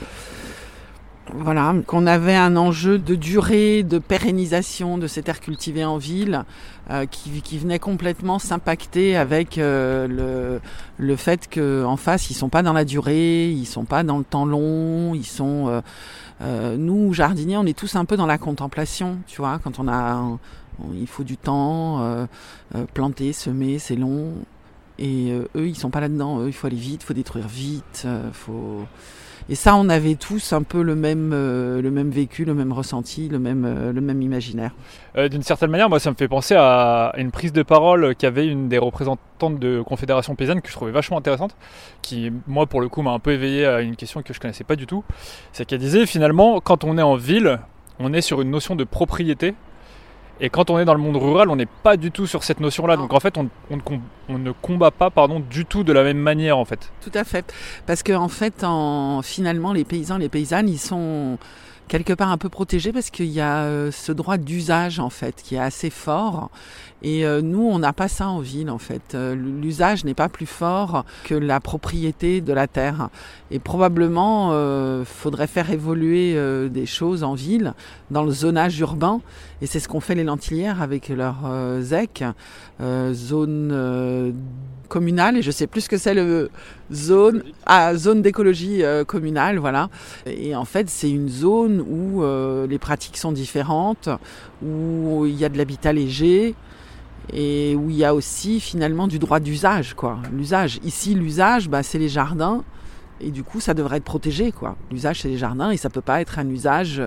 Voilà, 1.34 1.76
qu'on 1.86 2.08
avait 2.08 2.36
un 2.36 2.56
enjeu 2.56 2.98
de 3.00 3.16
durée, 3.16 3.84
de 3.84 4.00
pérennisation 4.00 4.98
de 4.98 5.08
ces 5.08 5.24
terres 5.24 5.42
cultivées 5.42 5.84
en 5.84 5.98
ville, 5.98 6.44
euh, 6.90 7.06
qui, 7.06 7.58
venait 7.58 7.80
complètement 7.80 8.40
s'impacter 8.40 9.18
avec 9.18 9.58
euh, 9.58 10.08
le, 10.08 10.62
le 10.98 11.16
fait 11.18 11.50
qu'en 11.54 11.98
face, 11.98 12.30
ils 12.30 12.34
sont 12.34 12.48
pas 12.48 12.64
dans 12.64 12.72
la 12.74 12.86
durée, 12.86 13.50
ils 13.50 13.66
sont 13.66 13.84
pas 13.84 14.04
dans 14.04 14.18
le 14.18 14.24
temps 14.24 14.46
long, 14.46 15.14
ils 15.16 15.26
sont... 15.26 15.68
euh, 15.68 15.82
nous, 16.42 17.14
jardiniers, 17.14 17.58
on 17.58 17.66
est 17.66 17.78
tous 17.78 17.96
un 17.96 18.06
peu 18.06 18.18
dans 18.18 18.28
la 18.28 18.38
contemplation, 18.38 19.18
tu 19.28 19.38
vois, 19.42 19.60
quand 19.60 19.80
on 19.80 19.88
a... 19.88 20.38
il 20.94 21.08
faut 21.08 21.24
du 21.24 21.38
temps, 21.38 22.02
euh, 22.02 22.26
euh, 22.76 22.86
planter, 22.94 23.34
semer, 23.34 23.80
c'est 23.80 23.96
long. 23.96 24.34
Et 25.00 25.32
euh, 25.32 25.48
eux, 25.56 25.68
ils 25.68 25.76
sont 25.76 25.90
pas 25.90 26.00
là-dedans. 26.02 26.40
Eux, 26.42 26.48
il 26.48 26.54
faut 26.54 26.68
aller 26.68 26.76
vite, 26.76 27.04
faut 27.04 27.14
détruire 27.14 27.48
vite, 27.48 28.04
euh, 28.06 28.32
faut... 28.32 28.86
Et 29.50 29.56
ça, 29.56 29.76
on 29.78 29.88
avait 29.88 30.16
tous 30.16 30.52
un 30.52 30.62
peu 30.64 30.82
le 30.82 30.94
même, 30.94 31.32
euh, 31.34 31.82
le 31.82 31.90
même 31.90 32.10
vécu, 32.10 32.44
le 32.44 32.54
même 32.54 32.74
ressenti, 32.74 33.30
le 33.30 33.40
même, 33.40 33.64
euh, 33.66 33.94
le 33.94 34.02
même 34.02 34.22
imaginaire. 34.22 34.72
Euh, 35.18 35.30
D'une 35.30 35.42
certaine 35.42 35.72
manière, 35.72 35.88
moi, 35.88 36.02
ça 36.02 36.12
me 36.12 36.16
fait 36.16 36.28
penser 36.28 36.56
à 36.58 37.14
une 37.18 37.32
prise 37.32 37.54
de 37.54 37.64
parole 37.64 38.14
qu'avait 38.16 38.46
une 38.46 38.68
des 38.68 38.78
représentantes 38.78 39.58
de 39.58 39.82
Confédération 39.82 40.36
Paysanne 40.36 40.62
que 40.62 40.68
je 40.68 40.74
trouvais 40.74 40.92
vachement 40.92 41.18
intéressante, 41.18 41.56
qui, 42.02 42.32
moi, 42.46 42.66
pour 42.66 42.82
le 42.82 42.90
coup, 42.90 43.02
m'a 43.02 43.12
un 43.12 43.20
peu 43.20 43.32
éveillé 43.32 43.66
à 43.66 43.80
une 43.80 43.96
question 43.96 44.22
que 44.22 44.34
je 44.34 44.40
connaissais 44.42 44.66
pas 44.66 44.76
du 44.76 44.86
tout. 44.86 45.06
C'est 45.54 45.64
qu'elle 45.64 45.80
disait, 45.80 46.06
finalement, 46.06 46.60
quand 46.60 46.84
on 46.84 46.98
est 46.98 47.02
en 47.02 47.16
ville, 47.16 47.60
on 48.00 48.14
est 48.14 48.22
sur 48.22 48.42
une 48.42 48.52
notion 48.52 48.76
de 48.76 48.84
propriété. 48.84 49.54
Et 50.40 50.50
quand 50.50 50.70
on 50.70 50.80
est 50.80 50.86
dans 50.86 50.94
le 50.94 51.00
monde 51.00 51.18
rural, 51.18 51.50
on 51.50 51.56
n'est 51.56 51.66
pas 51.66 51.98
du 51.98 52.12
tout 52.12 52.28
sur 52.28 52.44
cette 52.44 52.60
notion-là. 52.60 52.96
Donc 52.96 53.14
en 53.14 53.20
fait, 53.20 53.38
on, 53.38 53.50
ne 54.30 54.52
combat 54.52 54.92
pas 54.92 55.10
pardon, 55.10 55.40
du 55.40 55.66
tout 55.66 55.84
de 55.84 55.92
la 55.92 56.04
même 56.04 56.18
manière 56.18 56.58
en 56.58 56.66
fait. 56.66 56.92
Tout 57.02 57.12
à 57.14 57.24
fait. 57.24 57.54
Parce 57.86 58.04
que 58.04 58.14
en 58.14 58.28
fait, 58.28 58.64
en, 58.64 59.22
finalement, 59.22 59.74
les 59.74 59.84
paysans, 59.84 60.18
les 60.18 60.30
paysannes, 60.30 60.70
ils 60.70 60.78
sont 60.78 61.38
quelque 61.88 62.14
part 62.14 62.30
un 62.30 62.38
peu 62.38 62.50
protégés 62.50 62.92
parce 62.92 63.10
qu'il 63.10 63.28
y 63.28 63.42
a 63.42 63.64
euh, 63.64 63.92
ce 63.92 64.12
droit 64.12 64.38
d'usage 64.38 65.00
en 65.00 65.10
fait 65.10 65.42
qui 65.44 65.56
est 65.56 65.60
assez 65.60 65.90
fort. 65.90 66.50
Et 67.04 67.26
euh, 67.26 67.42
nous, 67.42 67.62
on 67.62 67.78
n'a 67.78 67.94
pas 67.94 68.08
ça 68.08 68.28
en 68.28 68.40
ville 68.40 68.70
en 68.72 68.80
fait. 68.80 69.14
Euh, 69.14 69.36
L'usage 69.36 70.04
n'est 70.04 70.16
pas 70.16 70.30
plus 70.30 70.48
fort 70.48 71.06
que 71.26 71.36
la 71.36 71.60
propriété 71.60 72.42
de 72.42 72.54
la 72.54 72.68
terre. 72.68 73.10
Et 73.52 73.60
probablement, 73.60 74.50
euh, 74.52 75.06
faudrait 75.06 75.48
faire 75.48 75.72
évoluer 75.72 76.34
euh, 76.36 76.70
des 76.70 76.86
choses 76.86 77.24
en 77.24 77.34
ville, 77.34 77.74
dans 78.12 78.24
le 78.24 78.32
zonage 78.32 78.80
urbain. 78.80 79.22
Et 79.62 79.68
c'est 79.68 79.80
ce 79.80 79.88
qu'ont 79.88 80.00
fait 80.00 80.16
les 80.16 80.24
Lentilières 80.24 80.82
avec 80.82 81.10
leur 81.10 81.46
euh, 81.46 81.82
ZEC, 81.82 82.24
zone 83.14 84.34
communale. 84.90 85.38
Et 85.38 85.42
je 85.42 85.52
sais 85.52 85.68
plus 85.68 85.82
ce 85.82 85.90
que 85.90 85.98
c'est 85.98 86.14
le 86.14 86.50
zone, 86.92 87.44
ah, 87.66 87.96
zone 87.96 88.22
d'écologie 88.22 88.84
communale, 89.08 89.58
voilà. 89.58 89.90
Et 90.26 90.56
en 90.56 90.66
fait, 90.66 90.90
c'est 90.90 91.10
une 91.10 91.30
zone 91.30 91.77
où 91.82 92.24
euh, 92.24 92.68
les 92.68 92.80
pratiques 92.80 93.18
sont 93.18 93.32
différentes, 93.32 94.10
où 94.64 95.26
il 95.26 95.36
y 95.36 95.46
a 95.46 95.50
de 95.50 95.58
l'habitat 95.58 95.94
léger 95.94 96.56
et 97.34 97.76
où 97.76 97.90
il 97.90 97.98
y 97.98 98.06
a 98.06 98.14
aussi 98.14 98.60
finalement 98.60 99.08
du 99.08 99.20
droit 99.20 99.40
d'usage, 99.40 99.94
quoi. 99.94 100.20
L'usage. 100.32 100.80
Ici, 100.84 101.14
l'usage, 101.14 101.70
bah, 101.70 101.84
c'est 101.84 102.00
les 102.00 102.10
jardins. 102.10 102.64
Et 103.20 103.32
du 103.32 103.44
coup, 103.44 103.60
ça 103.60 103.74
devrait 103.74 103.98
être 103.98 104.04
protégé, 104.04 104.52
quoi. 104.52 104.76
L'usage, 104.92 105.22
c'est 105.22 105.28
les 105.28 105.38
jardins, 105.38 105.72
et 105.72 105.78
ça 105.78 105.90
peut 105.90 106.02
pas 106.02 106.22
être 106.22 106.40
un 106.40 106.48
usage 106.48 107.02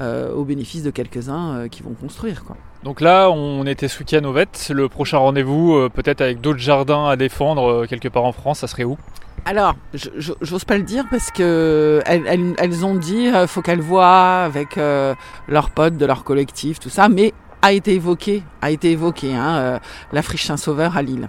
euh, 0.00 0.34
au 0.34 0.44
bénéfice 0.44 0.82
de 0.82 0.90
quelques-uns 0.90 1.54
euh, 1.54 1.68
qui 1.68 1.82
vont 1.82 1.94
construire, 1.94 2.44
quoi. 2.44 2.56
Donc 2.82 3.00
là, 3.00 3.30
on 3.30 3.64
était 3.64 3.86
au 3.86 4.32
VET. 4.32 4.48
Le 4.70 4.88
prochain 4.88 5.18
rendez-vous, 5.18 5.88
peut-être 5.94 6.20
avec 6.20 6.40
d'autres 6.40 6.58
jardins 6.58 7.06
à 7.06 7.14
défendre 7.14 7.86
quelque 7.86 8.08
part 8.08 8.24
en 8.24 8.32
France, 8.32 8.58
ça 8.58 8.66
serait 8.66 8.82
où? 8.82 8.98
Alors, 9.44 9.74
je- 9.92 10.10
je- 10.18 10.32
j'ose 10.40 10.64
pas 10.64 10.76
le 10.76 10.84
dire 10.84 11.04
parce 11.10 11.30
que 11.32 12.00
elles, 12.06 12.22
elles- 12.26 12.54
elles 12.58 12.84
ont 12.86 12.94
dit 12.94 13.26
euh, 13.26 13.46
faut 13.48 13.60
qu'elles 13.60 13.80
voient 13.80 14.42
avec 14.44 14.78
euh, 14.78 15.14
leurs 15.48 15.70
potes 15.70 15.96
de 15.96 16.06
leur 16.06 16.22
collectif, 16.22 16.78
tout 16.78 16.88
ça, 16.90 17.08
mais 17.08 17.34
a 17.60 17.72
été 17.72 17.94
évoqué, 17.94 18.42
a 18.60 18.70
été 18.70 18.92
évoqué, 18.92 19.34
hein, 19.34 19.56
euh, 19.56 19.78
la 20.12 20.22
friche 20.22 20.44
Saint-Sauveur 20.46 20.96
à 20.96 21.02
Lille. 21.02 21.28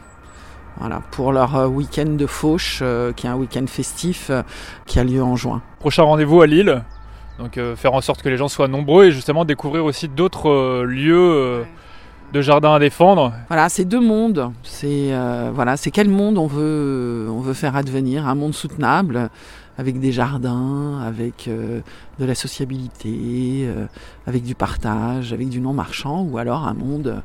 Voilà, 0.80 1.02
pour 1.12 1.32
leur 1.32 1.56
euh, 1.56 1.68
week-end 1.68 2.06
de 2.10 2.26
fauche, 2.28 2.80
euh, 2.84 3.14
qui 3.14 3.26
est 3.28 3.30
un 3.30 3.36
week-end 3.36 3.66
festif 3.68 4.28
euh, 4.30 4.44
qui 4.86 5.00
a 5.00 5.04
lieu 5.04 5.22
en 5.24 5.36
juin. 5.36 5.62
Prochain 5.80 6.04
rendez-vous 6.04 6.42
à 6.42 6.48
Lille. 6.48 6.84
Donc 7.40 7.58
euh, 7.58 7.76
faire 7.76 7.94
en 7.96 8.02
sorte 8.02 8.22
que 8.22 8.30
les 8.30 8.38
gens 8.38 8.48
soient 8.48 8.68
nombreux 8.68 9.06
et 9.06 9.12
justement 9.12 9.44
découvrir 9.44 9.86
aussi 9.86 10.08
d'autres 10.08 10.50
euh, 10.50 10.84
lieux 10.84 11.16
euh, 11.18 11.64
de 12.34 12.42
jardins 12.42 12.74
à 12.74 12.80
défendre. 12.80 13.32
Voilà, 13.48 13.70
c'est 13.70 13.86
deux 13.86 14.02
mondes. 14.02 14.52
C'est 14.64 15.14
euh, 15.14 15.52
voilà, 15.54 15.78
c'est 15.78 15.92
quel 15.92 16.10
monde 16.10 16.38
on 16.38 16.48
veut 16.48 17.28
on 17.30 17.40
veut 17.40 17.54
faire 17.54 17.76
advenir, 17.76 18.28
un 18.28 18.34
monde 18.34 18.56
soutenable, 18.56 19.30
avec 19.78 20.00
des 20.00 20.12
jardins, 20.12 21.00
avec 21.00 21.48
euh, 21.48 21.82
de 22.20 22.26
la 22.26 22.34
sociabilité, 22.34 23.66
euh, 23.68 23.86
avec 24.26 24.44
du 24.44 24.56
partage, 24.56 25.32
avec 25.32 25.50
du 25.50 25.62
non 25.62 25.74
marchand, 25.74 26.24
ou 26.24 26.40
alors 26.40 26.68
un 26.68 26.74
monde 26.74 27.22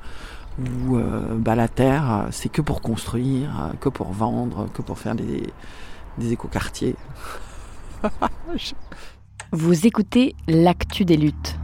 où 0.59 0.97
euh, 0.97 1.23
bah, 1.37 1.55
la 1.55 1.69
terre, 1.69 2.27
c'est 2.31 2.51
que 2.51 2.61
pour 2.61 2.83
construire, 2.83 3.73
que 3.81 3.89
pour 3.89 4.13
vendre, 4.13 4.69
que 4.75 4.83
pour 4.83 4.99
faire 4.99 5.15
des, 5.15 5.43
des 6.19 6.33
écoquartiers. 6.33 6.97
Vous 9.53 9.87
écoutez 9.87 10.35
l'actu 10.47 11.07
des 11.07 11.17
luttes. 11.17 11.57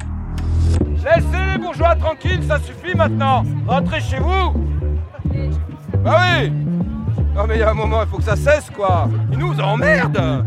Laissez 1.04 1.52
les 1.52 1.58
bourgeois 1.58 1.94
tranquilles, 1.96 2.42
ça 2.48 2.58
suffit 2.58 2.96
maintenant. 2.96 3.44
Rentrez 3.66 4.00
chez 4.00 4.18
vous. 4.18 4.54
Bah 6.02 6.18
oui. 6.40 6.50
Non 7.34 7.46
mais 7.48 7.56
il 7.56 7.60
y 7.60 7.62
a 7.62 7.70
un 7.70 7.74
moment, 7.74 8.02
il 8.02 8.08
faut 8.08 8.18
que 8.18 8.22
ça 8.22 8.36
cesse 8.36 8.70
quoi. 8.70 9.08
Ils 9.32 9.38
nous 9.38 9.60
emmerdent. 9.60 10.44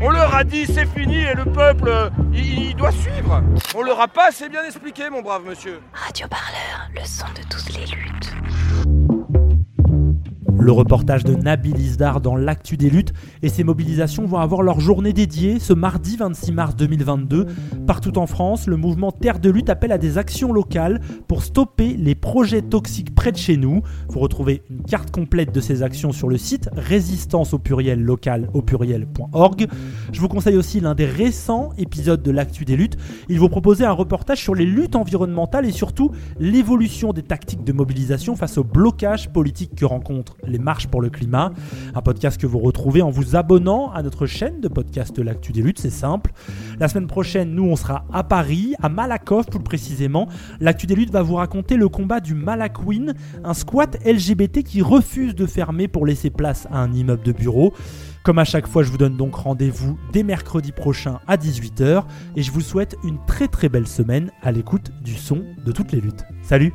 On 0.00 0.10
leur 0.10 0.34
a 0.34 0.44
dit 0.44 0.66
c'est 0.66 0.86
fini 0.86 1.16
et 1.16 1.34
le 1.34 1.44
peuple, 1.44 1.90
il, 2.32 2.68
il 2.68 2.76
doit 2.76 2.92
suivre. 2.92 3.42
On 3.74 3.82
leur 3.82 4.00
a 4.00 4.06
pas 4.06 4.28
assez 4.28 4.48
bien 4.48 4.64
expliqué, 4.64 5.10
mon 5.10 5.22
brave 5.22 5.42
monsieur. 5.46 5.80
Radio 5.92 6.26
Parleur, 6.28 6.90
le 6.94 7.04
son 7.04 7.26
de 7.34 7.42
toutes 7.48 7.72
les 7.74 7.86
luttes. 7.86 9.05
Le 10.58 10.72
reportage 10.72 11.22
de 11.22 11.34
Nabil 11.34 11.78
Isdar 11.78 12.20
dans 12.20 12.34
l'actu 12.34 12.76
des 12.76 12.88
luttes 12.88 13.12
et 13.42 13.48
ces 13.48 13.62
mobilisations 13.62 14.24
vont 14.26 14.38
avoir 14.38 14.62
leur 14.62 14.80
journée 14.80 15.12
dédiée 15.12 15.58
ce 15.58 15.72
mardi 15.72 16.16
26 16.16 16.52
mars 16.52 16.76
2022. 16.76 17.46
Partout 17.86 18.18
en 18.18 18.26
France, 18.26 18.66
le 18.66 18.76
mouvement 18.76 19.12
Terre 19.12 19.38
de 19.38 19.50
lutte 19.50 19.68
appelle 19.68 19.92
à 19.92 19.98
des 19.98 20.18
actions 20.18 20.52
locales 20.52 21.00
pour 21.28 21.42
stopper 21.44 21.96
les 21.96 22.14
projets 22.14 22.62
toxiques 22.62 23.14
près 23.14 23.32
de 23.32 23.36
chez 23.36 23.56
nous. 23.56 23.82
Vous 24.08 24.18
retrouvez 24.18 24.62
une 24.70 24.82
carte 24.82 25.10
complète 25.10 25.52
de 25.52 25.60
ces 25.60 25.82
actions 25.82 26.12
sur 26.12 26.28
le 26.28 26.38
site 26.38 26.70
résistance 26.74 27.52
au 27.52 27.58
pluriel 27.58 28.02
local 28.02 28.48
au 28.54 28.62
pluriel.org. 28.62 29.66
Je 30.12 30.20
vous 30.20 30.28
conseille 30.28 30.56
aussi 30.56 30.80
l'un 30.80 30.94
des 30.94 31.06
récents 31.06 31.70
épisodes 31.78 32.22
de 32.22 32.30
l'actu 32.30 32.64
des 32.64 32.76
luttes. 32.76 32.96
Il 33.28 33.38
vous 33.38 33.48
proposait 33.48 33.84
un 33.84 33.92
reportage 33.92 34.40
sur 34.40 34.54
les 34.54 34.66
luttes 34.66 34.96
environnementales 34.96 35.66
et 35.66 35.72
surtout 35.72 36.12
l'évolution 36.40 37.12
des 37.12 37.22
tactiques 37.22 37.64
de 37.64 37.72
mobilisation 37.72 38.36
face 38.36 38.58
au 38.58 38.64
blocage 38.64 39.28
politique 39.30 39.74
que 39.76 39.84
rencontrent 39.84 40.36
les 40.46 40.58
marches 40.58 40.86
pour 40.86 41.00
le 41.00 41.10
climat. 41.10 41.52
Un 41.94 42.02
podcast 42.02 42.40
que 42.40 42.46
vous 42.46 42.58
retrouvez 42.58 43.02
en 43.02 43.10
vous 43.10 43.36
abonnant 43.36 43.90
à 43.92 44.02
notre 44.02 44.26
chaîne 44.26 44.60
de 44.60 44.68
podcast 44.68 45.18
L'actu 45.18 45.52
des 45.52 45.62
luttes, 45.62 45.78
c'est 45.78 45.90
simple. 45.90 46.32
La 46.78 46.88
semaine 46.88 47.06
prochaine, 47.06 47.54
nous, 47.54 47.64
on 47.64 47.76
sera 47.76 48.04
à 48.12 48.24
Paris, 48.24 48.74
à 48.82 48.88
Malakoff 48.88 49.46
plus 49.46 49.60
précisément. 49.60 50.28
L'actu 50.60 50.86
des 50.86 50.94
luttes 50.94 51.10
va 51.10 51.22
vous 51.22 51.34
raconter 51.34 51.76
le 51.76 51.88
combat 51.88 52.20
du 52.20 52.34
Malakwin, 52.34 53.14
un 53.44 53.54
squat 53.54 53.98
LGBT 54.04 54.62
qui 54.62 54.82
refuse 54.82 55.34
de 55.34 55.46
fermer 55.46 55.88
pour 55.88 56.06
laisser 56.06 56.30
place 56.30 56.66
à 56.70 56.78
un 56.78 56.92
immeuble 56.92 57.22
de 57.22 57.32
bureau. 57.32 57.72
Comme 58.26 58.38
à 58.40 58.44
chaque 58.44 58.66
fois, 58.66 58.82
je 58.82 58.90
vous 58.90 58.98
donne 58.98 59.16
donc 59.16 59.36
rendez-vous 59.36 59.96
dès 60.12 60.24
mercredi 60.24 60.72
prochain 60.72 61.20
à 61.28 61.36
18h 61.36 62.04
et 62.34 62.42
je 62.42 62.50
vous 62.50 62.60
souhaite 62.60 62.96
une 63.04 63.18
très 63.26 63.46
très 63.46 63.68
belle 63.68 63.86
semaine 63.86 64.32
à 64.42 64.50
l'écoute 64.50 64.90
du 65.02 65.14
son 65.14 65.44
de 65.64 65.70
toutes 65.70 65.92
les 65.92 66.00
luttes. 66.00 66.24
Salut 66.42 66.74